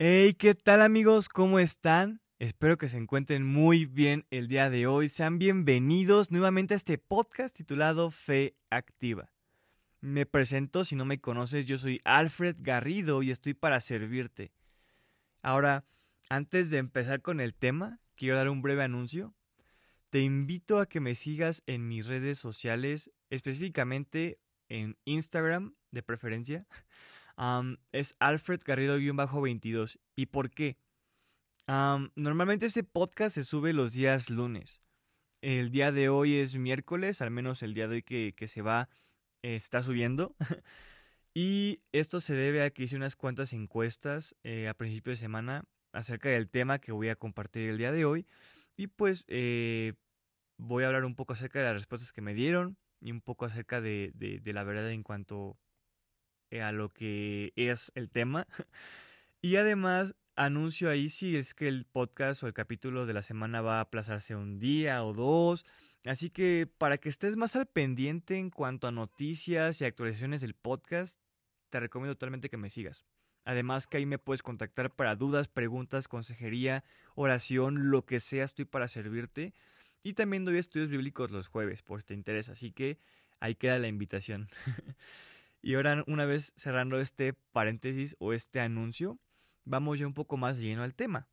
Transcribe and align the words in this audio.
Hey, 0.00 0.34
¿qué 0.34 0.56
tal 0.56 0.82
amigos? 0.82 1.28
¿Cómo 1.28 1.60
están? 1.60 2.20
Espero 2.40 2.78
que 2.78 2.88
se 2.88 2.96
encuentren 2.96 3.46
muy 3.46 3.86
bien 3.86 4.26
el 4.30 4.48
día 4.48 4.68
de 4.68 4.88
hoy. 4.88 5.08
Sean 5.08 5.38
bienvenidos 5.38 6.32
nuevamente 6.32 6.74
a 6.74 6.76
este 6.76 6.98
podcast 6.98 7.56
titulado 7.56 8.10
Fe 8.10 8.56
Activa. 8.70 9.33
Me 10.04 10.26
presento, 10.26 10.84
si 10.84 10.96
no 10.96 11.06
me 11.06 11.18
conoces, 11.18 11.64
yo 11.64 11.78
soy 11.78 12.02
Alfred 12.04 12.56
Garrido 12.60 13.22
y 13.22 13.30
estoy 13.30 13.54
para 13.54 13.80
servirte. 13.80 14.52
Ahora, 15.40 15.86
antes 16.28 16.68
de 16.68 16.76
empezar 16.76 17.22
con 17.22 17.40
el 17.40 17.54
tema, 17.54 18.00
quiero 18.14 18.36
dar 18.36 18.50
un 18.50 18.60
breve 18.60 18.82
anuncio. 18.82 19.34
Te 20.10 20.20
invito 20.20 20.78
a 20.78 20.84
que 20.84 21.00
me 21.00 21.14
sigas 21.14 21.62
en 21.64 21.88
mis 21.88 22.06
redes 22.06 22.36
sociales, 22.36 23.12
específicamente 23.30 24.38
en 24.68 24.98
Instagram, 25.06 25.74
de 25.90 26.02
preferencia 26.02 26.66
es 27.92 28.14
Alfred 28.18 28.60
Garrido-22. 28.62 30.00
¿Y 30.16 30.26
por 30.26 30.50
qué? 30.50 30.76
normalmente 31.66 32.66
este 32.66 32.84
podcast 32.84 33.36
se 33.36 33.44
sube 33.44 33.72
los 33.72 33.94
días 33.94 34.28
lunes. 34.28 34.82
El 35.40 35.70
día 35.70 35.92
de 35.92 36.10
hoy 36.10 36.36
es 36.36 36.56
miércoles, 36.56 37.22
al 37.22 37.30
menos 37.30 37.62
el 37.62 37.72
día 37.72 37.88
de 37.88 37.94
hoy 37.96 38.02
que, 38.02 38.48
se 38.48 38.60
va 38.60 38.90
está 39.44 39.82
subiendo. 39.82 40.34
y 41.34 41.82
esto 41.92 42.20
se 42.20 42.34
debe 42.34 42.62
a 42.62 42.70
que 42.70 42.84
hice 42.84 42.96
unas 42.96 43.16
cuantas 43.16 43.52
encuestas 43.52 44.34
eh, 44.42 44.68
a 44.68 44.74
principio 44.74 45.10
de 45.10 45.16
semana 45.16 45.64
acerca 45.92 46.28
del 46.28 46.48
tema 46.48 46.78
que 46.78 46.92
voy 46.92 47.08
a 47.08 47.16
compartir 47.16 47.68
el 47.70 47.78
día 47.78 47.92
de 47.92 48.04
hoy. 48.04 48.26
Y 48.76 48.88
pues 48.88 49.24
eh, 49.28 49.94
voy 50.56 50.84
a 50.84 50.88
hablar 50.88 51.04
un 51.04 51.14
poco 51.14 51.34
acerca 51.34 51.58
de 51.60 51.66
las 51.66 51.74
respuestas 51.74 52.12
que 52.12 52.22
me 52.22 52.34
dieron 52.34 52.76
y 53.00 53.12
un 53.12 53.20
poco 53.20 53.44
acerca 53.44 53.80
de, 53.80 54.12
de 54.14 54.52
la 54.52 54.64
verdad 54.64 54.90
en 54.90 55.02
cuanto 55.02 55.58
eh, 56.50 56.62
a 56.62 56.72
lo 56.72 56.88
que 56.88 57.52
es 57.56 57.92
el 57.94 58.10
tema. 58.10 58.46
Y 59.42 59.56
además 59.56 60.14
anuncio 60.36 60.88
ahí 60.88 61.10
si 61.10 61.36
es 61.36 61.52
que 61.52 61.68
el 61.68 61.84
podcast 61.84 62.42
o 62.42 62.46
el 62.46 62.54
capítulo 62.54 63.04
de 63.04 63.12
la 63.12 63.20
semana 63.20 63.60
va 63.60 63.76
a 63.76 63.80
aplazarse 63.82 64.34
un 64.34 64.58
día 64.58 65.04
o 65.04 65.12
dos. 65.12 65.66
Así 66.04 66.30
que 66.30 66.68
para 66.78 66.98
que 66.98 67.08
estés 67.08 67.36
más 67.36 67.56
al 67.56 67.66
pendiente 67.66 68.36
en 68.36 68.50
cuanto 68.50 68.86
a 68.86 68.92
noticias 68.92 69.80
y 69.80 69.84
actualizaciones 69.84 70.40
del 70.40 70.54
podcast, 70.54 71.18
te 71.70 71.80
recomiendo 71.80 72.14
totalmente 72.14 72.50
que 72.50 72.56
me 72.56 72.70
sigas. 72.70 73.04
Además 73.44 73.86
que 73.86 73.98
ahí 73.98 74.06
me 74.06 74.18
puedes 74.18 74.42
contactar 74.42 74.94
para 74.94 75.16
dudas, 75.16 75.48
preguntas, 75.48 76.08
consejería, 76.08 76.84
oración, 77.14 77.90
lo 77.90 78.04
que 78.04 78.20
sea, 78.20 78.44
estoy 78.44 78.64
para 78.64 78.88
servirte. 78.88 79.54
Y 80.02 80.14
también 80.14 80.44
doy 80.44 80.58
estudios 80.58 80.90
bíblicos 80.90 81.30
los 81.30 81.48
jueves, 81.48 81.82
por 81.82 82.00
si 82.00 82.08
te 82.08 82.14
interesa. 82.14 82.52
Así 82.52 82.72
que 82.72 82.98
ahí 83.40 83.54
queda 83.54 83.78
la 83.78 83.88
invitación. 83.88 84.48
Y 85.64 85.76
ahora, 85.76 86.04
una 86.06 86.26
vez 86.26 86.52
cerrando 86.56 87.00
este 87.00 87.32
paréntesis 87.32 88.16
o 88.18 88.34
este 88.34 88.60
anuncio, 88.60 89.18
vamos 89.64 89.98
ya 89.98 90.06
un 90.06 90.12
poco 90.12 90.36
más 90.36 90.58
lleno 90.58 90.82
al 90.82 90.94
tema. 90.94 91.26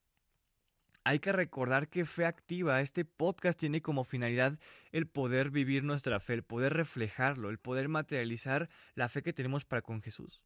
Hay 1.04 1.20
que 1.20 1.32
recordar 1.32 1.90
que 1.90 2.06
Fe 2.06 2.26
Activa, 2.26 2.80
este 2.82 3.06
podcast 3.06 3.60
tiene 3.60 3.82
como 3.82 4.04
finalidad 4.04 4.60
el 4.92 5.08
poder 5.08 5.50
vivir 5.50 5.84
nuestra 5.84 6.20
fe, 6.20 6.36
el 6.36 6.44
poder 6.44 6.74
reflejarlo, 6.74 7.50
el 7.50 7.58
poder 7.58 7.88
materializar 7.90 8.70
la 8.94 9.10
fe 9.10 9.24
que 9.24 9.34
tenemos 9.34 9.66
para 9.66 9.82
con 9.82 10.02
Jesús. 10.02 10.44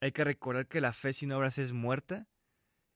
Hay 0.00 0.12
que 0.12 0.24
recordar 0.24 0.68
que 0.68 0.80
la 0.80 0.94
fe 0.94 1.12
sin 1.12 1.32
obras 1.32 1.58
es 1.58 1.72
muerta 1.72 2.26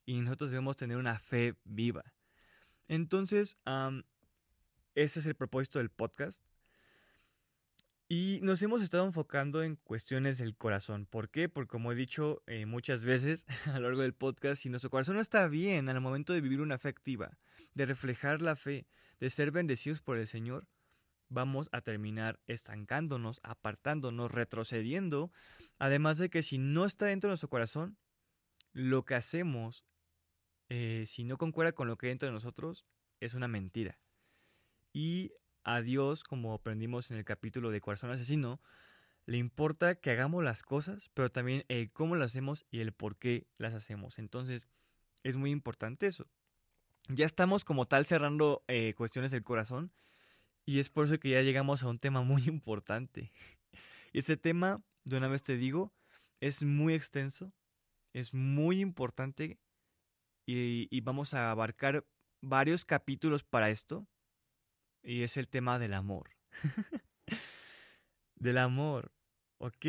y 0.06 0.20
nosotros 0.20 0.50
debemos 0.50 0.76
tener 0.76 0.96
una 0.96 1.18
fe 1.18 1.56
viva. 1.64 2.14
Entonces, 2.86 3.58
ese 4.94 5.20
es 5.20 5.26
el 5.26 5.34
propósito 5.34 5.78
del 5.78 5.90
podcast. 5.90 6.42
Y 8.10 8.40
nos 8.42 8.62
hemos 8.62 8.80
estado 8.80 9.04
enfocando 9.04 9.62
en 9.62 9.76
cuestiones 9.76 10.38
del 10.38 10.56
corazón. 10.56 11.04
¿Por 11.04 11.28
qué? 11.28 11.50
Porque 11.50 11.68
como 11.68 11.92
he 11.92 11.94
dicho 11.94 12.42
eh, 12.46 12.64
muchas 12.64 13.04
veces 13.04 13.44
a 13.66 13.78
lo 13.78 13.88
largo 13.88 14.00
del 14.00 14.14
podcast, 14.14 14.62
si 14.62 14.70
nuestro 14.70 14.88
corazón 14.88 15.16
no 15.16 15.20
está 15.20 15.46
bien 15.46 15.90
al 15.90 16.00
momento 16.00 16.32
de 16.32 16.40
vivir 16.40 16.62
una 16.62 16.78
fe 16.78 16.88
activa, 16.88 17.36
de 17.74 17.84
reflejar 17.84 18.40
la 18.40 18.56
fe, 18.56 18.86
de 19.20 19.28
ser 19.28 19.50
bendecidos 19.50 20.00
por 20.00 20.16
el 20.16 20.26
Señor, 20.26 20.66
vamos 21.28 21.68
a 21.70 21.82
terminar 21.82 22.40
estancándonos, 22.46 23.40
apartándonos, 23.42 24.32
retrocediendo. 24.32 25.30
Además 25.78 26.16
de 26.16 26.30
que 26.30 26.42
si 26.42 26.56
no 26.56 26.86
está 26.86 27.06
dentro 27.06 27.28
de 27.28 27.32
nuestro 27.32 27.50
corazón, 27.50 27.98
lo 28.72 29.04
que 29.04 29.16
hacemos, 29.16 29.84
eh, 30.70 31.04
si 31.06 31.24
no 31.24 31.36
concuerda 31.36 31.72
con 31.72 31.88
lo 31.88 31.98
que 31.98 32.06
hay 32.06 32.12
dentro 32.12 32.28
de 32.28 32.32
nosotros, 32.32 32.86
es 33.20 33.34
una 33.34 33.48
mentira. 33.48 33.98
Y 34.94 35.32
a 35.68 35.82
Dios, 35.82 36.24
como 36.24 36.54
aprendimos 36.54 37.10
en 37.10 37.18
el 37.18 37.26
capítulo 37.26 37.70
de 37.70 37.82
Corazón 37.82 38.10
Asesino, 38.10 38.58
le 39.26 39.36
importa 39.36 39.96
que 39.96 40.10
hagamos 40.10 40.42
las 40.42 40.62
cosas, 40.62 41.10
pero 41.12 41.30
también 41.30 41.66
el 41.68 41.92
cómo 41.92 42.16
las 42.16 42.30
hacemos 42.30 42.64
y 42.70 42.80
el 42.80 42.92
por 42.92 43.16
qué 43.16 43.46
las 43.58 43.74
hacemos. 43.74 44.18
Entonces, 44.18 44.66
es 45.24 45.36
muy 45.36 45.50
importante 45.50 46.06
eso. 46.06 46.26
Ya 47.08 47.26
estamos 47.26 47.66
como 47.66 47.86
tal 47.86 48.06
cerrando 48.06 48.64
eh, 48.66 48.94
cuestiones 48.94 49.30
del 49.30 49.44
corazón 49.44 49.92
y 50.64 50.80
es 50.80 50.88
por 50.88 51.04
eso 51.04 51.20
que 51.20 51.30
ya 51.30 51.42
llegamos 51.42 51.82
a 51.82 51.88
un 51.88 51.98
tema 51.98 52.22
muy 52.22 52.44
importante. 52.48 53.30
Y 54.14 54.20
ese 54.20 54.38
tema, 54.38 54.82
de 55.04 55.18
una 55.18 55.28
vez 55.28 55.42
te 55.42 55.58
digo, 55.58 55.92
es 56.40 56.62
muy 56.62 56.94
extenso, 56.94 57.52
es 58.14 58.32
muy 58.32 58.80
importante 58.80 59.58
y 60.46 61.00
vamos 61.02 61.34
a 61.34 61.50
abarcar 61.50 62.06
varios 62.40 62.86
capítulos 62.86 63.44
para 63.44 63.68
esto 63.68 64.06
y 65.02 65.22
es 65.22 65.36
el 65.36 65.48
tema 65.48 65.78
del 65.78 65.94
amor. 65.94 66.30
del 68.36 68.58
amor. 68.58 69.12
Ok. 69.58 69.86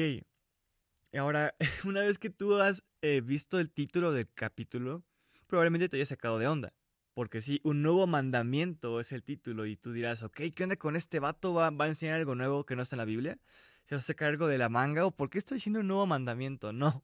Ahora, 1.14 1.56
una 1.86 2.02
vez 2.02 2.20
que 2.20 2.30
tú 2.30 2.56
has 2.56 2.84
eh, 3.02 3.22
visto 3.22 3.60
el 3.60 3.72
título 3.72 4.12
del 4.14 4.32
capítulo, 4.34 5.04
probablemente 5.48 5.90
te 5.90 5.98
haya 5.98 6.06
sacado 6.06 6.40
de 6.40 6.48
onda. 6.48 6.74
Porque 7.14 7.42
sí, 7.42 7.60
un 7.64 7.82
nuevo 7.82 8.08
mandamiento 8.08 9.00
es 9.00 9.12
el 9.12 9.24
título 9.24 9.66
y 9.66 9.76
tú 9.76 9.92
dirás, 9.92 10.24
ok, 10.24 10.42
¿qué 10.56 10.64
onda 10.64 10.78
con 10.78 10.96
este 10.96 11.20
vato? 11.20 11.54
¿Va, 11.54 11.70
va 11.70 11.86
a 11.86 11.90
enseñar 11.90 12.16
algo 12.16 12.36
nuevo 12.36 12.66
que 12.66 12.76
no 12.76 12.84
está 12.84 12.96
en 12.96 13.00
la 13.00 13.06
Biblia? 13.06 13.38
¿Se 13.86 13.96
va 13.96 14.00
a 14.00 14.02
sacar 14.02 14.30
algo 14.30 14.48
de 14.48 14.58
la 14.58 14.70
manga? 14.70 15.06
¿O 15.06 15.12
por 15.12 15.30
qué 15.30 15.38
está 15.38 15.56
diciendo 15.56 15.82
un 15.82 15.88
nuevo 15.88 16.06
mandamiento? 16.06 16.72
No, 16.74 17.04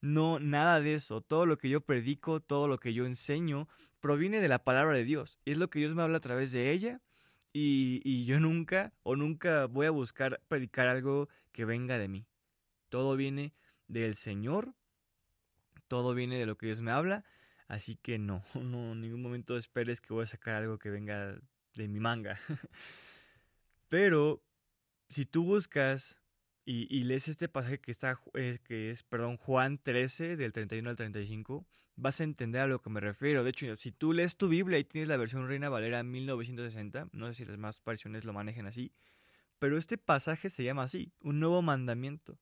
no, 0.00 0.40
nada 0.40 0.80
de 0.80 0.94
eso. 0.94 1.20
Todo 1.20 1.46
lo 1.46 1.58
que 1.58 1.68
yo 1.68 1.80
predico, 1.82 2.40
todo 2.40 2.66
lo 2.66 2.78
que 2.78 2.92
yo 2.92 3.06
enseño, 3.06 3.68
proviene 4.00 4.40
de 4.40 4.48
la 4.48 4.64
palabra 4.64 4.96
de 4.96 5.04
Dios. 5.04 5.38
Y 5.44 5.52
es 5.52 5.58
lo 5.58 5.70
que 5.70 5.78
Dios 5.78 5.94
me 5.94 6.02
habla 6.02 6.18
a 6.18 6.22
través 6.22 6.50
de 6.50 6.72
ella 6.72 7.00
y, 7.52 8.24
yo 8.24 8.40
nunca 8.40 8.92
o 9.02 9.16
nunca 9.16 9.66
voy 9.66 9.86
a 9.86 9.90
buscar 9.90 10.40
predicar 10.48 10.88
algo 10.88 11.28
que 11.52 11.64
venga 11.64 11.98
de 11.98 12.08
mí. 12.08 12.26
Todo 12.88 13.16
viene 13.16 13.54
del 13.88 14.14
Señor, 14.14 14.74
todo 15.88 16.14
viene 16.14 16.38
de 16.38 16.46
lo 16.46 16.56
que 16.56 16.66
Dios 16.66 16.80
me 16.80 16.90
habla, 16.90 17.24
así 17.68 17.96
que 17.96 18.18
no, 18.18 18.42
no, 18.54 18.92
en 18.92 19.00
ningún 19.00 19.22
momento 19.22 19.56
esperes 19.56 20.00
que 20.00 20.14
voy 20.14 20.24
a 20.24 20.26
sacar 20.26 20.54
algo 20.54 20.78
que 20.78 20.90
venga 20.90 21.38
de 21.74 21.88
mi 21.88 22.00
manga. 22.00 22.38
Pero 23.88 24.42
si 25.08 25.26
tú 25.26 25.44
buscas 25.44 26.21
y, 26.64 27.04
lees 27.04 27.26
este 27.28 27.48
pasaje 27.48 27.80
que, 27.80 27.90
está, 27.90 28.18
eh, 28.34 28.58
que 28.62 28.90
es 28.90 29.02
perdón, 29.02 29.36
Juan 29.36 29.78
13, 29.78 30.36
del 30.36 30.52
31 30.52 30.90
al 30.90 30.96
35, 30.96 31.66
vas 31.96 32.20
a 32.20 32.24
entender 32.24 32.62
a 32.62 32.66
lo 32.68 32.80
que 32.80 32.90
me 32.90 33.00
refiero. 33.00 33.42
De 33.42 33.50
hecho, 33.50 33.76
si 33.76 33.90
tú 33.90 34.12
lees 34.12 34.36
tu 34.36 34.48
Biblia 34.48 34.78
y 34.78 34.84
tienes 34.84 35.08
la 35.08 35.16
versión 35.16 35.48
Reina 35.48 35.68
Valera 35.68 36.02
1960, 36.04 37.08
no 37.12 37.26
sé 37.28 37.34
si 37.34 37.44
las 37.44 37.58
más 37.58 37.82
versiones 37.84 38.24
lo 38.24 38.32
manejen 38.32 38.66
así, 38.66 38.92
pero 39.58 39.76
este 39.76 39.98
pasaje 39.98 40.50
se 40.50 40.62
llama 40.62 40.84
así, 40.84 41.12
un 41.20 41.40
nuevo 41.40 41.62
mandamiento. 41.62 42.38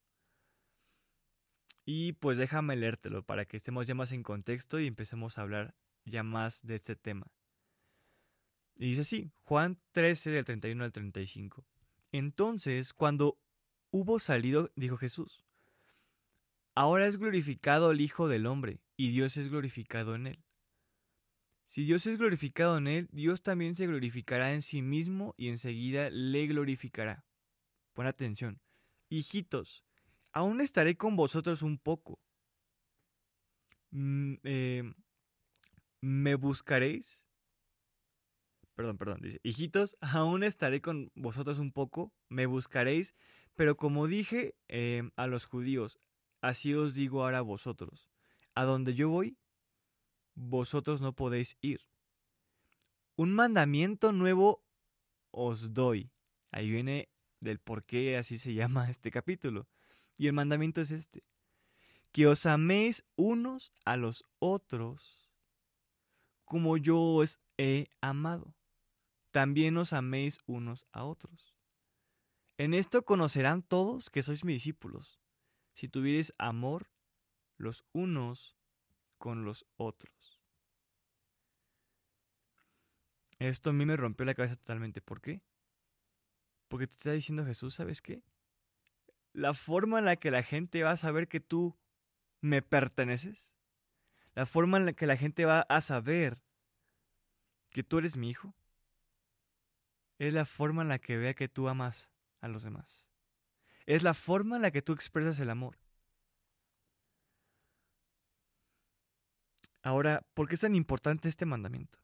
Y 1.87 2.13
pues 2.15 2.37
déjame 2.37 2.77
leértelo 2.77 3.25
para 3.25 3.47
que 3.47 3.57
estemos 3.57 3.87
ya 3.87 3.95
más 3.95 4.13
en 4.13 4.23
contexto 4.23 4.79
y 4.81 4.87
empecemos 4.87 5.39
a 5.39 5.43
hablar 5.43 5.75
ya 6.05 6.23
más 6.23 6.67
de 6.67 6.75
este 6.75 6.95
tema. 6.95 7.27
Y 8.77 8.91
dice 8.91 9.03
así, 9.03 9.31
Juan 9.45 9.79
13 9.93 10.31
del 10.31 10.45
31 10.45 10.85
al 10.85 10.93
35. 10.93 11.67
Entonces, 12.13 12.93
cuando 12.93 13.39
hubo 13.91 14.19
salido, 14.19 14.71
dijo 14.77 14.97
Jesús, 14.97 15.45
ahora 16.75 17.07
es 17.07 17.17
glorificado 17.17 17.91
el 17.91 18.01
Hijo 18.01 18.29
del 18.29 18.47
Hombre, 18.47 18.81
y 18.97 19.11
Dios 19.11 19.37
es 19.37 19.49
glorificado 19.49 20.15
en 20.15 20.27
él. 20.27 20.45
Si 21.67 21.85
Dios 21.85 22.05
es 22.07 22.19
glorificado 22.19 22.79
en 22.79 22.89
él, 22.89 23.09
Dios 23.13 23.43
también 23.43 23.77
se 23.77 23.87
glorificará 23.87 24.53
en 24.53 24.61
sí 24.61 24.83
mismo 24.83 25.35
y 25.37 25.49
enseguida 25.49 26.11
le 26.11 26.49
glorificará. 26.49 27.25
Pon 27.93 28.07
atención. 28.07 28.61
Hijitos, 29.09 29.85
aún 30.33 30.61
estaré 30.61 30.97
con 30.97 31.15
vosotros 31.15 31.63
un 31.63 31.79
poco. 31.79 32.21
Mm, 33.93 34.35
eh, 34.43 34.93
¿Me 36.01 36.35
buscaréis? 36.35 37.25
Perdón, 38.75 38.97
perdón. 38.97 39.21
Dice, 39.21 39.41
hijitos, 39.43 39.97
aún 40.01 40.43
estaré 40.43 40.81
con 40.81 41.13
vosotros 41.15 41.59
un 41.59 41.71
poco. 41.71 42.13
¿Me 42.29 42.47
buscaréis? 42.47 43.15
Pero 43.55 43.77
como 43.77 44.07
dije 44.07 44.55
eh, 44.69 45.11
a 45.17 45.27
los 45.27 45.45
judíos, 45.47 46.01
así 46.41 46.75
os 46.75 46.95
digo 46.95 47.23
ahora 47.23 47.39
a 47.39 47.43
vosotros, 47.43 48.11
a 48.55 48.65
donde 48.65 48.95
yo 48.95 49.09
voy, 49.09 49.37
vosotros 50.35 51.01
no 51.01 51.15
podéis 51.15 51.57
ir. 51.61 51.87
Un 53.17 53.35
mandamiento 53.35 54.13
nuevo 54.13 54.65
os 55.31 55.75
doy. 55.75 56.11
Ahí 56.51 56.71
viene 56.71 57.11
del 57.41 57.59
por 57.59 57.85
qué 57.85 58.17
así 58.17 58.39
se 58.39 58.55
llama 58.55 58.91
este 58.91 59.11
capítulo. 59.11 59.69
Y 60.17 60.27
el 60.27 60.33
mandamiento 60.33 60.81
es 60.81 60.91
este. 60.91 61.25
Que 62.13 62.27
os 62.27 62.45
améis 62.47 63.05
unos 63.17 63.73
a 63.85 63.97
los 63.97 64.25
otros 64.39 65.31
como 66.45 66.77
yo 66.77 66.99
os 67.01 67.41
he 67.59 67.89
amado. 68.01 68.57
También 69.31 69.77
os 69.77 69.93
améis 69.93 70.41
unos 70.47 70.87
a 70.91 71.05
otros. 71.05 71.55
En 72.61 72.75
esto 72.75 73.07
conocerán 73.07 73.63
todos 73.63 74.11
que 74.11 74.23
sois 74.23 74.45
mis 74.45 74.57
discípulos, 74.57 75.19
si 75.73 75.89
tuviereis 75.89 76.35
amor 76.37 76.91
los 77.57 77.87
unos 77.93 78.55
con 79.17 79.47
los 79.47 79.65
otros. 79.79 80.43
Esto 83.39 83.71
a 83.71 83.73
mí 83.73 83.87
me 83.87 83.97
rompió 83.97 84.27
la 84.27 84.35
cabeza 84.35 84.57
totalmente. 84.57 85.01
¿Por 85.01 85.23
qué? 85.23 85.41
Porque 86.69 86.87
te 86.87 86.97
está 86.97 87.13
diciendo 87.13 87.47
Jesús, 87.47 87.77
¿sabes 87.77 88.03
qué? 88.03 88.23
La 89.33 89.55
forma 89.55 89.99
en 89.99 90.05
la 90.05 90.17
que 90.17 90.31
la 90.31 90.43
gente 90.43 90.83
va 90.83 90.91
a 90.91 90.97
saber 90.99 91.29
que 91.29 91.41
tú 91.41 91.79
me 92.43 92.61
perteneces, 92.61 93.55
la 94.35 94.45
forma 94.45 94.77
en 94.77 94.85
la 94.85 94.93
que 94.93 95.07
la 95.07 95.17
gente 95.17 95.47
va 95.47 95.63
a 95.63 95.81
saber 95.81 96.43
que 97.71 97.83
tú 97.83 97.97
eres 97.97 98.19
mi 98.19 98.29
hijo, 98.29 98.55
es 100.19 100.35
la 100.35 100.45
forma 100.45 100.83
en 100.83 100.89
la 100.89 100.99
que 100.99 101.17
vea 101.17 101.33
que 101.33 101.49
tú 101.49 101.67
amas 101.67 102.10
a 102.41 102.49
los 102.49 102.63
demás. 102.63 103.07
Es 103.87 104.03
la 104.03 104.15
forma 104.15 104.57
en 104.57 104.63
la 104.63 104.71
que 104.71 104.83
tú 104.83 104.93
expresas 104.93 105.39
el 105.41 105.51
amor. 105.51 105.79
Ahora, 109.83 110.27
¿por 110.35 110.49
qué 110.49 110.55
es 110.55 110.61
tan 110.61 110.75
importante 110.75 111.29
este 111.29 111.47
mandamiento? 111.47 111.99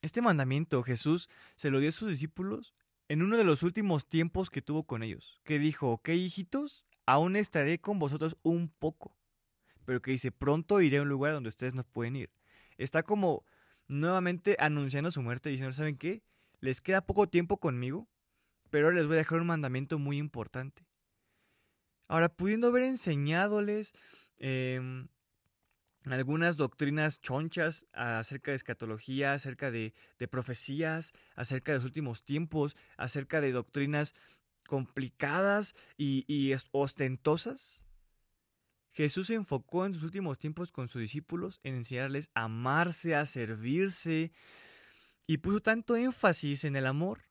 Este 0.00 0.22
mandamiento 0.22 0.82
Jesús 0.82 1.28
se 1.56 1.70
lo 1.70 1.80
dio 1.80 1.88
a 1.88 1.92
sus 1.92 2.10
discípulos 2.10 2.74
en 3.08 3.22
uno 3.22 3.36
de 3.36 3.44
los 3.44 3.62
últimos 3.62 4.06
tiempos 4.06 4.50
que 4.50 4.62
tuvo 4.62 4.82
con 4.84 5.02
ellos, 5.02 5.40
que 5.44 5.58
dijo, 5.58 5.90
ok 5.90 6.10
hijitos, 6.10 6.84
aún 7.06 7.36
estaré 7.36 7.80
con 7.80 7.98
vosotros 7.98 8.36
un 8.42 8.68
poco, 8.68 9.16
pero 9.84 10.02
que 10.02 10.10
dice, 10.10 10.32
pronto 10.32 10.80
iré 10.80 10.98
a 10.98 11.02
un 11.02 11.08
lugar 11.08 11.32
donde 11.32 11.48
ustedes 11.48 11.74
no 11.74 11.84
pueden 11.84 12.16
ir. 12.16 12.30
Está 12.76 13.02
como 13.02 13.44
nuevamente 13.88 14.56
anunciando 14.58 15.10
su 15.10 15.22
muerte, 15.22 15.48
diciendo, 15.48 15.72
¿saben 15.72 15.96
qué? 15.96 16.22
Les 16.60 16.80
queda 16.80 17.00
poco 17.00 17.28
tiempo 17.28 17.58
conmigo, 17.58 18.08
pero 18.70 18.90
les 18.90 19.06
voy 19.06 19.14
a 19.14 19.18
dejar 19.18 19.40
un 19.40 19.46
mandamiento 19.46 19.98
muy 19.98 20.18
importante. 20.18 20.86
Ahora, 22.08 22.28
pudiendo 22.28 22.68
haber 22.68 22.84
enseñadoles 22.84 23.92
em, 24.38 25.08
algunas 26.04 26.56
doctrinas 26.56 27.20
chonchas 27.20 27.86
acerca 27.92 28.52
de 28.52 28.56
escatología, 28.56 29.32
acerca 29.32 29.70
de, 29.70 29.92
profecías, 30.30 31.12
acerca 31.34 31.72
de 31.72 31.78
los 31.78 31.84
últimos 31.84 32.22
tiempos, 32.22 32.76
acerca 32.96 33.40
de 33.40 33.52
doctrinas 33.52 34.14
complicadas 34.68 35.74
y, 35.96 36.24
y 36.28 36.54
ostentosas. 36.70 37.80
Jesús 38.92 39.26
se 39.26 39.34
enfocó 39.34 39.84
en 39.84 39.94
sus 39.94 40.04
últimos 40.04 40.38
tiempos 40.38 40.72
con 40.72 40.88
sus 40.88 41.02
discípulos 41.02 41.60
en 41.64 41.74
enseñarles 41.74 42.30
a 42.34 42.44
amarse, 42.44 43.14
a 43.14 43.26
servirse, 43.26 44.32
y 45.26 45.38
puso 45.38 45.60
tanto 45.60 45.96
énfasis 45.96 46.64
en 46.64 46.76
el 46.76 46.86
amor 46.86 47.26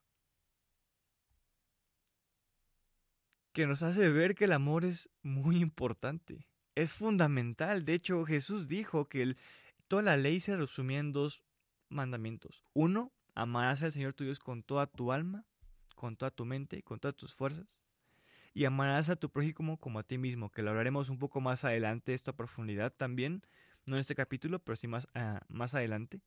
que 3.56 3.66
nos 3.66 3.82
hace 3.82 4.12
ver 4.12 4.36
que 4.36 4.46
el 4.46 4.54
amor 4.54 4.86
es 4.86 5.10
muy 5.24 5.58
importante 5.58 6.46
es 6.76 6.92
fundamental. 6.92 7.86
De 7.86 7.94
hecho, 7.94 8.26
Jesús 8.26 8.68
dijo 8.68 9.08
que 9.08 9.36
toda 9.88 10.02
la 10.02 10.18
ley 10.18 10.40
se 10.40 10.56
resumía 10.56 11.00
en 11.00 11.14
dos 11.14 11.42
mandamientos. 11.90 12.64
Uno, 12.74 13.14
amarás 13.34 13.82
al 13.82 13.94
Señor 13.94 14.14
tu 14.14 14.26
Dios 14.26 14.40
con 14.40 14.62
toda 14.62 14.86
tu 14.88 15.12
alma, 15.12 15.46
con 15.96 16.18
toda 16.18 16.32
tu 16.32 16.46
mente, 16.46 16.84
con 16.84 17.00
todas 17.00 17.16
tus 17.16 17.34
fuerzas. 17.34 17.80
Y 18.54 18.66
amarás 18.66 19.10
a 19.10 19.16
tu 19.16 19.30
prójimo 19.30 19.80
como 19.80 20.00
a 20.00 20.04
ti 20.04 20.18
mismo, 20.18 20.52
que 20.52 20.62
lo 20.62 20.70
hablaremos 20.70 21.10
un 21.10 21.18
poco 21.18 21.42
más 21.42 21.64
adelante, 21.64 22.14
esto 22.14 22.32
a 22.32 22.38
profundidad 22.38 22.94
también, 22.94 23.42
no 23.86 23.96
en 23.96 24.02
este 24.02 24.16
capítulo, 24.16 24.60
pero 24.60 24.76
sí 24.76 24.88
más, 24.88 25.08
ah, 25.14 25.42
más 25.50 25.74
adelante. 25.74 26.22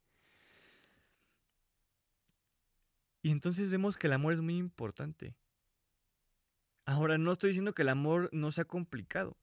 Y 3.22 3.30
entonces 3.30 3.70
vemos 3.70 3.96
que 3.96 4.06
el 4.06 4.12
amor 4.12 4.32
es 4.32 4.40
muy 4.40 4.56
importante. 4.56 5.34
Ahora, 6.88 7.18
no 7.18 7.32
estoy 7.32 7.50
diciendo 7.50 7.74
que 7.74 7.82
el 7.82 7.90
amor 7.90 8.30
no 8.32 8.50
sea 8.50 8.64
complicado. 8.64 9.36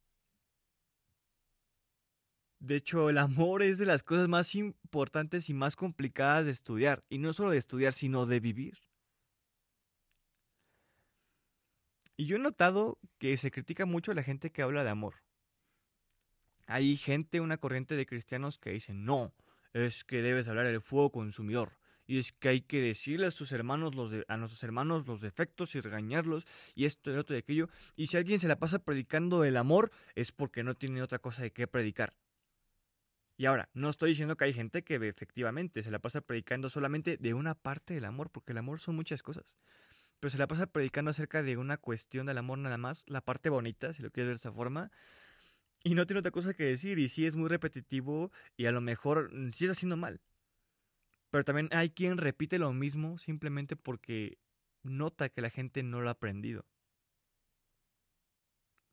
De 2.58 2.76
hecho, 2.76 3.08
el 3.12 3.20
amor 3.20 3.62
es 3.62 3.78
de 3.78 3.86
las 3.86 4.02
cosas 4.02 4.28
más 4.28 4.56
importantes 4.56 5.48
y 5.48 5.54
más 5.54 5.76
complicadas 5.76 6.46
de 6.46 6.52
estudiar. 6.52 7.04
Y 7.08 7.20
no 7.20 7.34
solo 7.34 7.52
de 7.52 7.60
estudiar, 7.60 7.94
sino 7.94 8.26
de 8.26 8.40
vivir. 8.40 8.80
Y 12.18 12.26
yo 12.26 12.38
he 12.38 12.40
notado 12.40 12.98
que 13.20 13.38
se 13.38 13.52
critica 13.52 13.86
mucho 13.86 14.12
a 14.12 14.16
la 14.16 14.24
gente 14.24 14.52
que 14.52 14.64
habla 14.64 14.84
de 14.84 14.90
amor. 14.90 15.22
Hay 16.66 16.98
gente, 16.98 17.42
una 17.42 17.58
corriente 17.58 17.96
de 17.96 18.08
cristianos 18.08 18.58
que 18.58 18.72
dicen, 18.72 19.06
no, 19.06 19.36
es 19.72 20.04
que 20.04 20.24
debes 20.24 20.48
hablar 20.48 20.66
del 20.66 20.82
fuego 20.82 21.12
consumidor. 21.12 21.78
Y 22.08 22.20
es 22.20 22.32
que 22.32 22.50
hay 22.50 22.62
que 22.62 22.82
decirle 22.82 23.28
a 23.28 23.32
sus 23.32 23.52
hermanos 23.52 23.96
los 23.96 24.12
a 24.28 24.38
nuestros 24.38 24.64
hermanos 24.64 25.08
los 25.08 25.22
defectos 25.22 25.76
y 25.76 25.82
regañarlos 25.82 26.46
y 26.76 26.86
esto 26.86 27.12
y 27.12 27.18
otro 27.18 27.36
y 27.36 27.40
aquello. 27.40 27.70
Y 27.96 28.08
si 28.08 28.18
alguien 28.18 28.40
se 28.40 28.48
la 28.48 28.60
pasa 28.60 28.80
predicando 28.80 29.44
el 29.44 29.58
amor 29.58 29.92
es 30.16 30.32
porque 30.32 30.64
no 30.64 30.76
tiene 30.76 31.02
otra 31.02 31.20
cosa 31.20 31.42
de 31.42 31.52
qué 31.52 31.68
predicar. 31.68 32.14
Y 33.38 33.48
ahora, 33.48 33.70
no 33.74 33.90
estoy 33.90 34.12
diciendo 34.12 34.38
que 34.38 34.46
hay 34.46 34.54
gente 34.54 34.84
que 34.84 34.96
efectivamente 34.96 35.84
se 35.84 35.92
la 35.92 36.00
pasa 36.00 36.22
predicando 36.22 36.70
solamente 36.70 37.18
de 37.18 37.34
una 37.34 37.54
parte 37.54 37.94
del 37.94 38.06
amor, 38.06 38.30
porque 38.30 38.54
el 38.54 38.58
amor 38.58 38.80
son 38.80 38.96
muchas 38.96 39.22
cosas. 39.24 39.56
Pero 40.20 40.32
se 40.32 40.38
la 40.38 40.48
pasa 40.48 40.68
predicando 40.68 41.12
acerca 41.12 41.44
de 41.44 41.58
una 41.58 41.78
cuestión 41.78 42.28
del 42.28 42.38
amor 42.38 42.60
nada 42.60 42.78
más, 42.78 43.04
la 43.08 43.22
parte 43.22 43.50
bonita, 43.50 43.92
si 43.92 44.02
lo 44.02 44.10
quieres 44.12 44.30
ver 44.30 44.36
de 44.38 44.40
esa 44.40 44.54
forma. 44.54 44.90
Y 45.84 45.96
no 45.96 46.06
tiene 46.08 46.20
otra 46.20 46.32
cosa 46.32 46.54
que 46.54 46.64
decir, 46.64 46.98
y 46.98 47.10
sí 47.10 47.26
es 47.26 47.36
muy 47.36 47.50
repetitivo, 47.50 48.32
y 48.56 48.68
a 48.68 48.72
lo 48.72 48.80
mejor 48.80 49.34
mm, 49.34 49.52
sí 49.52 49.66
está 49.66 49.74
haciendo 49.74 49.98
mal. 49.98 50.22
Pero 51.36 51.44
también 51.44 51.68
hay 51.74 51.90
quien 51.90 52.18
repite 52.18 52.58
lo 52.58 52.72
mismo 52.72 53.18
simplemente 53.18 53.76
porque 53.76 54.38
nota 54.84 55.28
que 55.28 55.42
la 55.42 55.50
gente 55.50 55.84
no 55.84 56.00
lo 56.00 56.08
ha 56.08 56.14
aprendido. 56.14 56.66